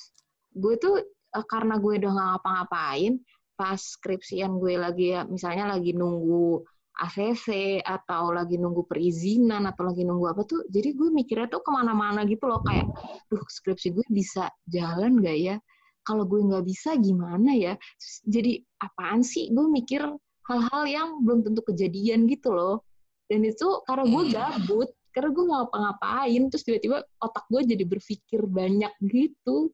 gue 0.58 0.74
tuh 0.74 0.98
uh, 1.38 1.46
karena 1.46 1.78
gue 1.78 2.02
udah 2.02 2.10
nggak 2.10 2.28
ngapa-ngapain 2.34 3.12
pas 3.54 3.78
skripsian 3.78 4.58
gue 4.58 4.74
lagi 4.74 5.14
ya 5.14 5.22
misalnya 5.22 5.70
lagi 5.70 5.94
nunggu 5.94 6.66
ACC 6.92 7.80
atau 7.80 8.36
lagi 8.36 8.60
nunggu 8.60 8.84
perizinan 8.84 9.64
atau 9.64 9.88
lagi 9.88 10.04
nunggu 10.04 10.36
apa 10.36 10.42
tuh 10.44 10.60
jadi 10.68 10.92
gue 10.92 11.08
mikirnya 11.08 11.48
tuh 11.48 11.64
ke 11.64 11.70
mana-mana 11.72 12.28
gitu 12.28 12.44
loh 12.44 12.60
kayak 12.60 12.84
duh 13.32 13.40
skripsi 13.40 13.96
gue 13.96 14.06
bisa 14.12 14.52
jalan 14.68 15.20
gak 15.24 15.38
ya? 15.38 15.56
Kalau 16.02 16.26
gue 16.26 16.42
nggak 16.42 16.66
bisa 16.66 16.98
gimana 16.98 17.54
ya? 17.54 17.78
Jadi 18.26 18.58
apaan 18.82 19.22
sih? 19.22 19.54
Gue 19.54 19.70
mikir 19.70 20.02
hal-hal 20.50 20.82
yang 20.90 21.08
belum 21.22 21.46
tentu 21.46 21.62
kejadian 21.62 22.26
gitu 22.26 22.50
loh. 22.50 22.82
Dan 23.30 23.46
itu 23.46 23.86
karena 23.86 24.04
gue 24.10 24.22
hmm. 24.26 24.32
gabut 24.34 24.90
karena 25.12 25.30
gue 25.30 25.44
nggak 25.44 25.60
ngapa-ngapain 25.62 26.42
terus 26.48 26.64
tiba-tiba 26.64 26.98
otak 27.20 27.44
gue 27.52 27.60
jadi 27.68 27.84
berpikir 27.84 28.40
banyak 28.48 28.92
gitu 29.04 29.70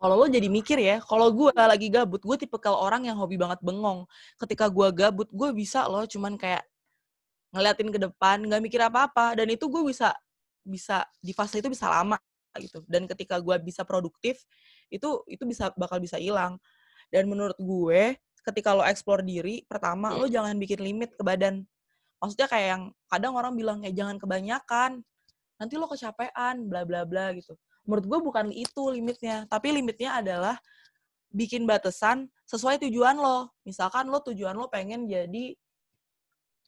kalau 0.00 0.16
lo 0.16 0.26
jadi 0.32 0.48
mikir 0.48 0.80
ya, 0.80 0.96
kalau 1.04 1.28
gue 1.28 1.52
lagi 1.52 1.92
gabut, 1.92 2.24
gue 2.24 2.36
tipe 2.40 2.56
kalau 2.56 2.80
orang 2.80 3.04
yang 3.04 3.20
hobi 3.20 3.36
banget 3.36 3.60
bengong. 3.60 4.08
Ketika 4.40 4.72
gue 4.72 4.88
gabut, 4.96 5.28
gue 5.28 5.50
bisa 5.52 5.84
loh 5.84 6.08
cuman 6.08 6.40
kayak 6.40 6.64
ngeliatin 7.52 7.92
ke 7.92 8.00
depan, 8.00 8.40
nggak 8.40 8.64
mikir 8.64 8.80
apa-apa. 8.80 9.36
Dan 9.36 9.52
itu 9.52 9.68
gue 9.68 9.82
bisa 9.84 10.16
bisa 10.64 11.04
di 11.20 11.36
fase 11.36 11.60
itu 11.60 11.68
bisa 11.68 11.84
lama 11.92 12.16
gitu. 12.56 12.80
Dan 12.88 13.04
ketika 13.04 13.36
gue 13.44 13.60
bisa 13.60 13.84
produktif, 13.84 14.40
itu 14.88 15.20
itu 15.28 15.44
bisa 15.44 15.68
bakal 15.76 16.00
bisa 16.00 16.16
hilang. 16.16 16.56
Dan 17.12 17.28
menurut 17.28 17.60
gue, 17.60 18.16
ketika 18.48 18.72
lo 18.72 18.80
explore 18.88 19.20
diri, 19.20 19.68
pertama 19.68 20.16
lo 20.16 20.24
jangan 20.24 20.56
bikin 20.56 20.80
limit 20.80 21.12
ke 21.12 21.20
badan. 21.20 21.68
Maksudnya 22.24 22.48
kayak 22.48 22.68
yang 22.72 22.82
kadang 23.04 23.36
orang 23.36 23.52
bilang 23.52 23.84
ya 23.84 23.92
jangan 23.92 24.16
kebanyakan, 24.16 25.04
nanti 25.60 25.74
lo 25.76 25.84
kecapean, 25.92 26.72
bla 26.72 26.88
bla 26.88 27.04
bla 27.04 27.36
gitu 27.36 27.60
menurut 27.84 28.06
gue 28.06 28.18
bukan 28.20 28.46
itu 28.52 28.82
limitnya 28.92 29.44
tapi 29.48 29.72
limitnya 29.72 30.20
adalah 30.20 30.56
bikin 31.30 31.64
batasan 31.64 32.26
sesuai 32.46 32.82
tujuan 32.86 33.16
lo 33.16 33.54
misalkan 33.62 34.10
lo 34.10 34.18
tujuan 34.20 34.56
lo 34.58 34.66
pengen 34.66 35.06
jadi 35.06 35.54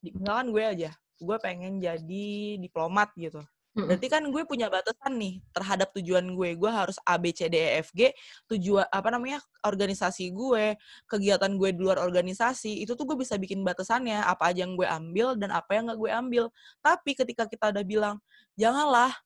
misalkan 0.03 0.55
gue 0.55 0.64
aja 0.64 0.90
gue 1.22 1.37
pengen 1.38 1.79
jadi 1.79 2.59
diplomat 2.59 3.14
gitu 3.14 3.42
Berarti 3.72 4.07
kan 4.12 4.20
gue 4.29 4.44
punya 4.44 4.68
batasan 4.68 5.16
nih 5.16 5.40
terhadap 5.57 5.96
tujuan 5.96 6.37
gue. 6.37 6.61
Gue 6.61 6.68
harus 6.68 7.01
A, 7.09 7.16
B, 7.16 7.33
C, 7.33 7.48
D, 7.48 7.57
E, 7.57 7.81
F, 7.81 7.88
G. 7.96 8.12
Tujuan, 8.53 8.85
apa 8.92 9.09
namanya, 9.09 9.40
organisasi 9.64 10.29
gue, 10.29 10.77
kegiatan 11.09 11.48
gue 11.57 11.72
di 11.72 11.81
luar 11.81 11.96
organisasi, 12.05 12.85
itu 12.85 12.92
tuh 12.92 13.09
gue 13.09 13.16
bisa 13.25 13.40
bikin 13.40 13.64
batasannya. 13.64 14.20
Apa 14.29 14.53
aja 14.53 14.68
yang 14.68 14.77
gue 14.77 14.85
ambil 14.85 15.40
dan 15.40 15.57
apa 15.57 15.72
yang 15.72 15.88
gak 15.88 15.96
gue 16.05 16.11
ambil. 16.12 16.44
Tapi 16.85 17.11
ketika 17.16 17.48
kita 17.48 17.72
udah 17.72 17.85
bilang, 17.88 18.16
janganlah 18.61 19.16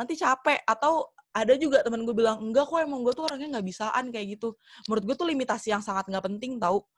nanti 0.00 0.16
capek. 0.16 0.64
Atau 0.64 1.12
ada 1.30 1.54
juga 1.54 1.84
temen 1.84 2.02
gue 2.02 2.16
bilang 2.16 2.40
enggak 2.40 2.66
kok 2.66 2.80
emang 2.80 3.04
gue 3.06 3.12
tuh 3.14 3.28
orangnya 3.28 3.58
nggak 3.58 3.66
bisaan 3.68 4.04
kayak 4.08 4.40
gitu. 4.40 4.56
Menurut 4.88 5.04
gue 5.04 5.16
tuh 5.20 5.26
limitasi 5.28 5.68
yang 5.76 5.84
sangat 5.84 6.08
nggak 6.08 6.24
penting 6.24 6.56
tau. 6.56 6.88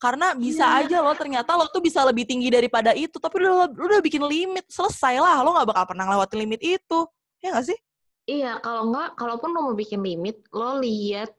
Karena 0.00 0.34
bisa 0.34 0.64
yeah. 0.64 0.80
aja 0.86 0.96
lo 1.04 1.12
ternyata 1.14 1.54
lo 1.54 1.68
tuh 1.68 1.82
bisa 1.84 2.02
lebih 2.02 2.24
tinggi 2.24 2.48
daripada 2.48 2.90
itu 2.96 3.18
tapi 3.20 3.42
lo, 3.42 3.68
lo 3.68 3.84
udah 3.90 4.00
bikin 4.00 4.22
limit. 4.24 4.64
Selesai 4.70 5.18
lah 5.20 5.42
lo 5.42 5.58
nggak 5.58 5.68
bakal 5.68 5.84
pernah 5.90 6.06
lewatin 6.08 6.38
limit 6.40 6.60
itu. 6.62 7.00
Ya 7.42 7.52
nggak 7.52 7.66
sih? 7.74 7.78
Iya 8.22 8.62
kalau 8.62 8.94
nggak 8.94 9.18
kalaupun 9.18 9.50
lo 9.50 9.60
mau 9.70 9.76
bikin 9.76 10.00
limit 10.00 10.46
lo 10.54 10.78
lihat 10.78 11.34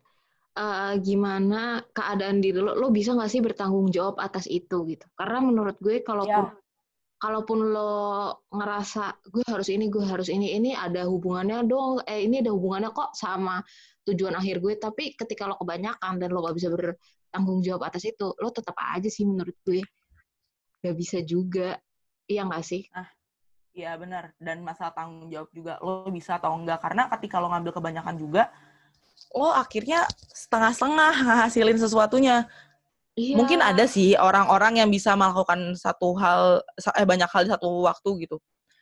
uh, 0.60 1.00
gimana 1.00 1.82
keadaan 1.96 2.44
diri 2.44 2.60
lo 2.60 2.76
lo 2.76 2.92
bisa 2.92 3.16
nggak 3.16 3.32
sih 3.32 3.42
bertanggung 3.42 3.90
jawab 3.90 4.22
atas 4.22 4.46
itu 4.46 4.84
gitu. 4.86 5.06
Karena 5.18 5.42
menurut 5.42 5.80
gue 5.82 6.06
kalaupun 6.06 6.54
yeah 6.54 6.62
kalaupun 7.24 7.72
lo 7.72 7.96
ngerasa 8.52 9.24
gue 9.32 9.48
harus 9.48 9.72
ini 9.72 9.88
gue 9.88 10.04
harus 10.04 10.28
ini 10.28 10.60
ini 10.60 10.76
ada 10.76 11.08
hubungannya 11.08 11.64
dong. 11.64 12.04
Eh 12.04 12.28
ini 12.28 12.44
ada 12.44 12.52
hubungannya 12.52 12.92
kok 12.92 13.16
sama 13.16 13.64
tujuan 14.04 14.36
akhir 14.36 14.60
gue. 14.60 14.76
Tapi 14.76 15.16
ketika 15.16 15.48
lo 15.48 15.56
kebanyakan 15.56 16.20
dan 16.20 16.36
lo 16.36 16.44
gak 16.44 16.60
bisa 16.60 16.68
bertanggung 16.68 17.64
jawab 17.64 17.88
atas 17.88 18.04
itu 18.04 18.36
lo 18.36 18.52
tetap 18.52 18.76
aja 18.76 19.08
sih 19.08 19.24
menurut 19.24 19.56
gue. 19.64 19.80
Gak 20.84 20.96
bisa 21.00 21.24
juga. 21.24 21.80
Iya 22.28 22.44
gak 22.44 22.64
sih? 22.68 22.92
Ah 22.92 23.08
iya 23.72 23.96
benar. 23.96 24.36
Dan 24.36 24.60
masalah 24.60 24.92
tanggung 24.92 25.32
jawab 25.32 25.48
juga 25.56 25.80
lo 25.80 26.04
bisa 26.12 26.36
atau 26.36 26.52
enggak 26.60 26.84
karena 26.84 27.08
ketika 27.08 27.40
lo 27.40 27.48
ngambil 27.56 27.72
kebanyakan 27.72 28.20
juga 28.20 28.52
lo 29.32 29.50
akhirnya 29.56 30.04
setengah-setengah 30.36 31.14
ngasilin 31.40 31.80
sesuatunya 31.80 32.52
Iya. 33.14 33.38
Mungkin 33.38 33.62
ada 33.62 33.86
sih 33.86 34.18
orang-orang 34.18 34.82
yang 34.82 34.90
bisa 34.90 35.14
melakukan 35.14 35.78
satu 35.78 36.18
hal 36.18 36.66
eh 36.98 37.06
banyak 37.06 37.30
hal 37.30 37.42
di 37.46 37.52
satu 37.54 37.86
waktu 37.86 38.10
gitu. 38.26 38.38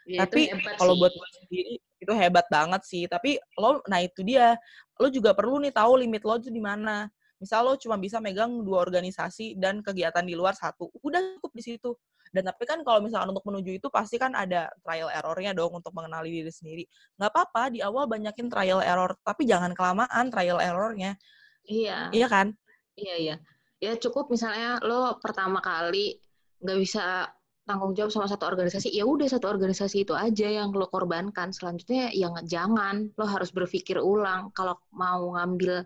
Ya, 0.08 0.24
Tapi 0.26 0.50
kalau 0.80 0.98
buat 0.98 1.12
gue 1.12 1.30
sendiri 1.36 1.74
itu 2.00 2.12
hebat 2.16 2.48
banget 2.48 2.82
sih. 2.88 3.04
Tapi 3.12 3.36
lo 3.60 3.84
nah 3.92 4.00
itu 4.00 4.24
dia. 4.24 4.56
Lo 4.96 5.12
juga 5.12 5.36
perlu 5.36 5.60
nih 5.60 5.76
tahu 5.76 6.00
limit 6.00 6.24
lo 6.24 6.40
itu 6.40 6.48
di 6.48 6.64
mana. 6.64 7.12
Misal 7.44 7.68
lo 7.68 7.76
cuma 7.76 8.00
bisa 8.00 8.24
megang 8.24 8.64
dua 8.64 8.80
organisasi 8.88 9.60
dan 9.60 9.84
kegiatan 9.84 10.24
di 10.24 10.32
luar 10.32 10.56
satu. 10.56 10.88
Udah 11.04 11.20
cukup 11.36 11.52
di 11.52 11.64
situ. 11.68 11.92
Dan 12.32 12.48
tapi 12.48 12.64
kan 12.64 12.80
kalau 12.88 13.04
misalkan 13.04 13.36
untuk 13.36 13.44
menuju 13.44 13.84
itu 13.84 13.88
pasti 13.92 14.16
kan 14.16 14.32
ada 14.32 14.72
trial 14.80 15.12
errornya 15.12 15.52
dong 15.52 15.76
untuk 15.76 15.92
mengenali 15.92 16.32
diri 16.32 16.48
sendiri. 16.48 16.84
Nggak 17.20 17.36
apa-apa 17.36 17.76
di 17.76 17.84
awal 17.84 18.08
banyakin 18.08 18.48
trial 18.48 18.80
error, 18.80 19.12
tapi 19.28 19.44
jangan 19.44 19.76
kelamaan 19.76 20.32
trial 20.32 20.64
errornya. 20.64 21.20
Iya. 21.68 22.08
Iya 22.16 22.28
kan? 22.32 22.56
Iya 22.96 23.16
iya 23.20 23.36
ya 23.82 23.98
cukup 23.98 24.30
misalnya 24.30 24.78
lo 24.86 25.18
pertama 25.18 25.58
kali 25.58 26.22
nggak 26.62 26.80
bisa 26.80 27.26
tanggung 27.66 27.98
jawab 27.98 28.14
sama 28.14 28.30
satu 28.30 28.46
organisasi 28.46 28.94
ya 28.94 29.06
udah 29.06 29.26
satu 29.26 29.50
organisasi 29.50 30.06
itu 30.06 30.14
aja 30.14 30.48
yang 30.50 30.74
lo 30.74 30.90
korbankan. 30.90 31.54
Selanjutnya 31.54 32.14
yang 32.14 32.38
jangan. 32.46 33.10
Lo 33.18 33.26
harus 33.26 33.50
berpikir 33.54 33.98
ulang 34.02 34.54
kalau 34.54 34.78
mau 34.94 35.34
ngambil 35.38 35.86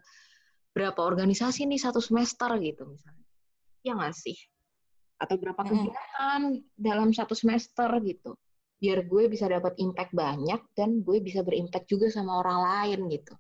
berapa 0.76 1.00
organisasi 1.00 1.68
nih 1.68 1.80
satu 1.80 2.04
semester 2.04 2.52
gitu 2.60 2.84
misalnya. 2.88 3.26
Ya 3.86 3.96
nggak 3.96 4.16
sih? 4.16 4.36
Atau 5.16 5.40
berapa 5.40 5.62
kegiatan 5.64 6.42
hmm. 6.60 6.76
dalam 6.76 7.16
satu 7.16 7.32
semester 7.32 7.88
gitu. 8.04 8.36
Biar 8.76 9.08
gue 9.08 9.32
bisa 9.32 9.48
dapat 9.48 9.80
impact 9.80 10.12
banyak 10.12 10.62
dan 10.76 11.00
gue 11.00 11.24
bisa 11.24 11.48
berimpact 11.48 11.88
juga 11.88 12.12
sama 12.12 12.44
orang 12.44 12.60
lain 12.60 13.00
gitu. 13.08 13.34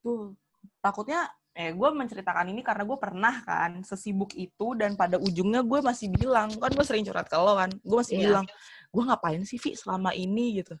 Tuh 0.00 0.32
takutnya 0.80 1.28
eh 1.54 1.70
gue 1.70 1.88
menceritakan 1.94 2.50
ini 2.50 2.66
karena 2.66 2.82
gue 2.82 2.98
pernah 2.98 3.34
kan 3.46 3.78
sesibuk 3.86 4.34
itu 4.34 4.74
dan 4.74 4.98
pada 4.98 5.22
ujungnya 5.22 5.62
gue 5.62 5.78
masih 5.86 6.10
bilang 6.10 6.50
kan 6.58 6.74
gue 6.74 6.82
sering 6.82 7.06
curhat 7.06 7.30
ke 7.30 7.38
lo 7.38 7.54
kan 7.54 7.70
gue 7.70 7.96
masih 7.96 8.18
yeah. 8.18 8.24
bilang 8.26 8.46
gue 8.94 9.02
ngapain 9.02 9.42
sih 9.42 9.58
Vi 9.58 9.74
selama 9.74 10.14
ini? 10.14 10.62
gitu. 10.62 10.78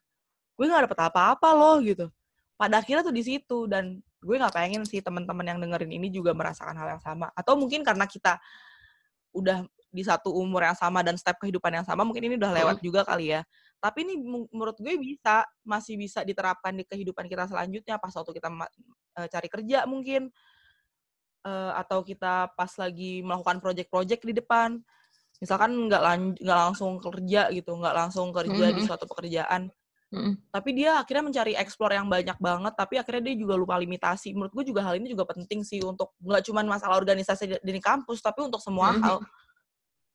Gue 0.54 0.70
nggak 0.70 0.86
dapet 0.86 1.00
apa-apa 1.10 1.48
loh 1.50 1.82
gitu. 1.82 2.06
Pada 2.54 2.78
akhirnya 2.78 3.02
tuh 3.02 3.14
di 3.14 3.26
situ 3.26 3.66
dan 3.66 3.98
gue 4.22 4.36
nggak 4.38 4.54
pengen 4.54 4.86
sih 4.86 5.02
teman-teman 5.02 5.42
yang 5.42 5.58
dengerin 5.58 5.90
ini 5.90 6.14
juga 6.14 6.30
merasakan 6.30 6.78
hal 6.78 6.98
yang 6.98 7.02
sama. 7.02 7.34
Atau 7.34 7.58
mungkin 7.58 7.82
karena 7.82 8.06
kita 8.06 8.38
udah 9.34 9.66
di 9.94 10.02
satu 10.02 10.30
umur 10.30 10.66
yang 10.66 10.78
sama 10.78 11.02
dan 11.06 11.14
step 11.14 11.38
kehidupan 11.38 11.70
yang 11.70 11.86
sama 11.86 12.02
mungkin 12.02 12.26
ini 12.26 12.34
udah 12.38 12.50
lewat 12.54 12.76
juga 12.82 13.02
kali 13.02 13.34
ya. 13.34 13.42
Tapi 13.82 14.06
ini 14.06 14.14
menurut 14.50 14.78
gue 14.78 14.94
bisa 14.98 15.42
masih 15.66 15.98
bisa 15.98 16.22
diterapkan 16.22 16.70
di 16.74 16.86
kehidupan 16.86 17.26
kita 17.26 17.50
selanjutnya 17.50 17.98
pas 17.98 18.14
waktu 18.14 18.32
kita 18.38 18.48
uh, 18.50 19.26
cari 19.26 19.48
kerja 19.50 19.86
mungkin 19.90 20.30
uh, 21.44 21.72
atau 21.78 22.00
kita 22.02 22.50
pas 22.56 22.72
lagi 22.80 23.20
melakukan 23.20 23.60
project-project 23.60 24.22
di 24.24 24.34
depan 24.40 24.80
misalkan 25.38 25.90
nggak 25.90 26.02
nggak 26.40 26.58
langsung 26.68 26.96
kerja 27.02 27.52
gitu 27.52 27.76
nggak 27.76 27.94
langsung 27.94 28.32
kerja 28.32 28.70
mm-hmm. 28.70 28.78
di 28.80 28.82
suatu 28.86 29.04
pekerjaan 29.04 29.68
mm-hmm. 30.14 30.34
tapi 30.48 30.70
dia 30.72 31.02
akhirnya 31.02 31.24
mencari 31.26 31.52
explore 31.58 31.94
yang 31.98 32.08
banyak 32.08 32.38
banget 32.38 32.72
tapi 32.78 32.94
akhirnya 32.96 33.32
dia 33.32 33.36
juga 33.36 33.54
lupa 33.58 33.76
limitasi 33.76 34.32
menurut 34.32 34.54
gue 34.54 34.64
juga 34.72 34.86
hal 34.86 34.96
ini 34.96 35.12
juga 35.12 35.28
penting 35.28 35.60
sih 35.66 35.82
untuk 35.84 36.14
nggak 36.22 36.42
cuma 36.48 36.64
masalah 36.64 36.96
organisasi 36.96 37.44
di, 37.50 37.56
di 37.60 37.82
kampus 37.82 38.22
tapi 38.22 38.46
untuk 38.46 38.62
semua 38.62 38.94
mm-hmm. 38.94 39.04
hal 39.04 39.16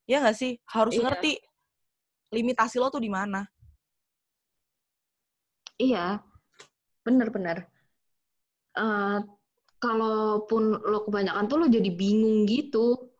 ya 0.08 0.16
nggak 0.24 0.36
sih 0.36 0.58
harus 0.66 0.96
iya. 0.96 1.02
ngerti 1.06 1.32
limitasi 2.34 2.76
lo 2.80 2.88
tuh 2.88 3.02
di 3.04 3.10
mana 3.12 3.44
iya 5.78 6.18
bener-bener 7.04 7.68
uh, 8.74 9.20
kalaupun 9.80 10.76
lo 10.76 11.08
kebanyakan 11.08 11.48
tuh 11.48 11.56
lo 11.64 11.66
jadi 11.66 11.88
bingung 11.88 12.44
gitu 12.44 13.10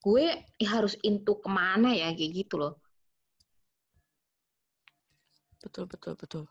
gue 0.00 0.26
ya 0.56 0.68
harus 0.80 0.96
into 1.02 1.36
ke 1.42 1.48
mana 1.50 1.90
ya 1.90 2.14
kayak 2.14 2.46
gitu 2.46 2.62
loh. 2.62 2.78
Betul 5.58 5.90
betul 5.90 6.14
betul. 6.14 6.42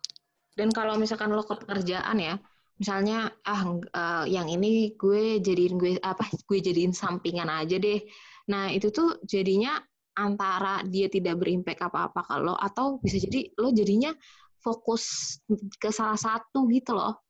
Dan 0.60 0.70
kalau 0.76 1.00
misalkan 1.00 1.32
lo 1.32 1.44
ke 1.44 1.56
pekerjaan 1.56 2.20
ya 2.20 2.36
misalnya 2.76 3.32
ah 3.48 3.64
uh, 3.96 4.26
yang 4.28 4.52
ini 4.52 4.92
gue 5.00 5.40
jadiin 5.40 5.80
gue 5.80 5.96
apa 6.04 6.28
gue 6.28 6.60
jadiin 6.60 6.92
sampingan 6.92 7.48
aja 7.48 7.80
deh. 7.80 8.04
Nah 8.52 8.68
itu 8.76 8.92
tuh 8.92 9.24
jadinya 9.24 9.80
antara 10.16 10.84
dia 10.84 11.08
tidak 11.08 11.40
berimpact 11.40 11.80
apa-apa 11.80 12.22
kalau 12.28 12.56
atau 12.60 13.00
bisa 13.00 13.20
jadi 13.20 13.52
lo 13.60 13.72
jadinya 13.72 14.12
fokus 14.60 15.36
ke 15.80 15.90
salah 15.96 16.20
satu 16.20 16.68
gitu 16.68 16.92
loh. 16.92 17.25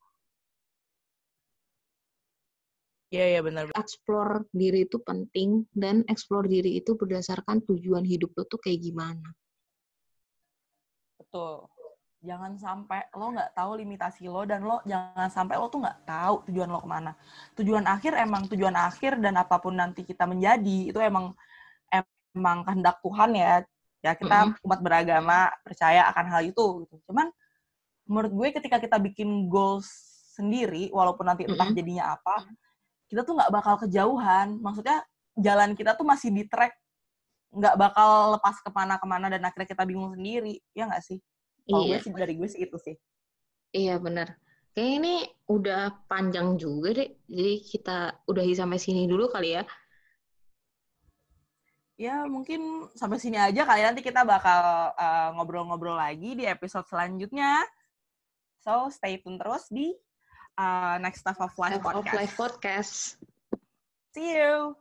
Iya, 3.13 3.37
iya 3.37 3.41
benar. 3.45 3.69
Explore 3.77 4.49
diri 4.49 4.89
itu 4.89 4.97
penting 4.97 5.69
dan 5.77 6.01
explore 6.09 6.49
diri 6.49 6.81
itu 6.81 6.97
berdasarkan 6.97 7.61
tujuan 7.69 8.01
hidup 8.01 8.33
lo 8.33 8.43
tuh 8.49 8.57
kayak 8.57 8.81
gimana. 8.81 9.29
Betul. 11.21 11.69
Jangan 12.25 12.57
sampai 12.57 13.05
lo 13.13 13.37
nggak 13.37 13.53
tahu 13.53 13.71
limitasi 13.77 14.25
lo 14.25 14.49
dan 14.49 14.65
lo 14.65 14.81
jangan 14.89 15.29
sampai 15.29 15.61
lo 15.61 15.69
tuh 15.69 15.85
nggak 15.85 16.09
tahu 16.09 16.35
tujuan 16.49 16.69
lo 16.73 16.81
ke 16.81 16.89
mana. 16.89 17.13
Tujuan 17.53 17.85
akhir 17.85 18.17
emang 18.17 18.49
tujuan 18.49 18.73
akhir 18.73 19.21
dan 19.21 19.37
apa 19.37 19.61
pun 19.61 19.77
nanti 19.77 20.01
kita 20.01 20.25
menjadi 20.25 20.89
itu 20.89 20.97
emang 20.97 21.37
emang 22.33 22.65
kehendak 22.65 22.97
Tuhan 23.05 23.31
ya. 23.37 23.61
Ya 24.01 24.11
kita 24.17 24.37
mm 24.37 24.49
-hmm. 24.57 24.65
umat 24.65 24.79
beragama 24.81 25.53
percaya 25.61 26.09
akan 26.09 26.25
hal 26.33 26.41
itu. 26.49 26.65
Gitu. 26.85 26.95
Cuman 27.05 27.29
menurut 28.09 28.31
gue 28.33 28.47
ketika 28.57 28.81
kita 28.81 28.97
bikin 28.97 29.45
goals 29.45 29.89
sendiri, 30.33 30.89
walaupun 30.89 31.29
nanti 31.29 31.45
entah 31.45 31.61
mm 31.61 31.73
-hmm. 31.73 31.77
jadinya 31.77 32.05
apa, 32.17 32.35
kita 33.15 33.23
tuh 33.23 33.39
nggak 33.39 33.47
bakal 33.55 33.79
kejauhan. 33.79 34.59
Maksudnya 34.59 34.99
jalan 35.39 35.71
kita 35.71 35.95
tuh 35.95 36.03
masih 36.03 36.35
di 36.35 36.43
track, 36.51 36.75
nggak 37.55 37.79
bakal 37.79 38.35
lepas 38.35 38.59
ke 38.59 38.67
mana-kemana 38.67 39.31
dan 39.31 39.39
akhirnya 39.47 39.71
kita 39.71 39.87
bingung 39.87 40.11
sendiri, 40.11 40.59
ya 40.75 40.83
nggak 40.83 40.99
sih? 40.99 41.23
Kalau 41.63 41.87
iya. 41.87 41.95
gue 41.95 42.03
sih 42.03 42.11
dari 42.11 42.33
gue 42.35 42.49
sih 42.51 42.61
itu 42.67 42.75
sih. 42.75 42.95
Iya 43.71 44.03
benar. 44.03 44.35
Kayak 44.75 44.91
ini 44.99 45.15
udah 45.47 46.03
panjang 46.11 46.59
juga 46.59 46.91
deh. 46.91 47.15
Jadi 47.23 47.53
kita 47.63 48.19
udahi 48.27 48.51
sampai 48.51 48.83
sini 48.83 49.07
dulu 49.07 49.31
kali 49.31 49.55
ya. 49.55 49.63
Ya 51.95 52.27
mungkin 52.27 52.91
sampai 52.99 53.15
sini 53.23 53.39
aja 53.39 53.63
kali 53.63 53.79
ya. 53.79 53.87
nanti 53.87 54.03
kita 54.03 54.27
bakal 54.27 54.91
eh, 54.99 55.29
ngobrol-ngobrol 55.39 55.95
uh, 55.95 56.03
lagi 56.03 56.35
di 56.35 56.43
episode 56.43 56.83
selanjutnya. 56.91 57.63
So 58.59 58.91
stay 58.91 59.23
tune 59.23 59.39
terus 59.39 59.71
di 59.71 59.95
uh, 60.57 60.97
next 61.01 61.21
Stuff 61.21 61.37
of 61.39 61.51
Life 61.57 61.81
Stuff 61.81 61.93
podcast. 61.93 62.07
of 62.07 62.13
Life 62.13 62.37
podcast. 62.37 63.15
See 64.13 64.35
you. 64.35 64.75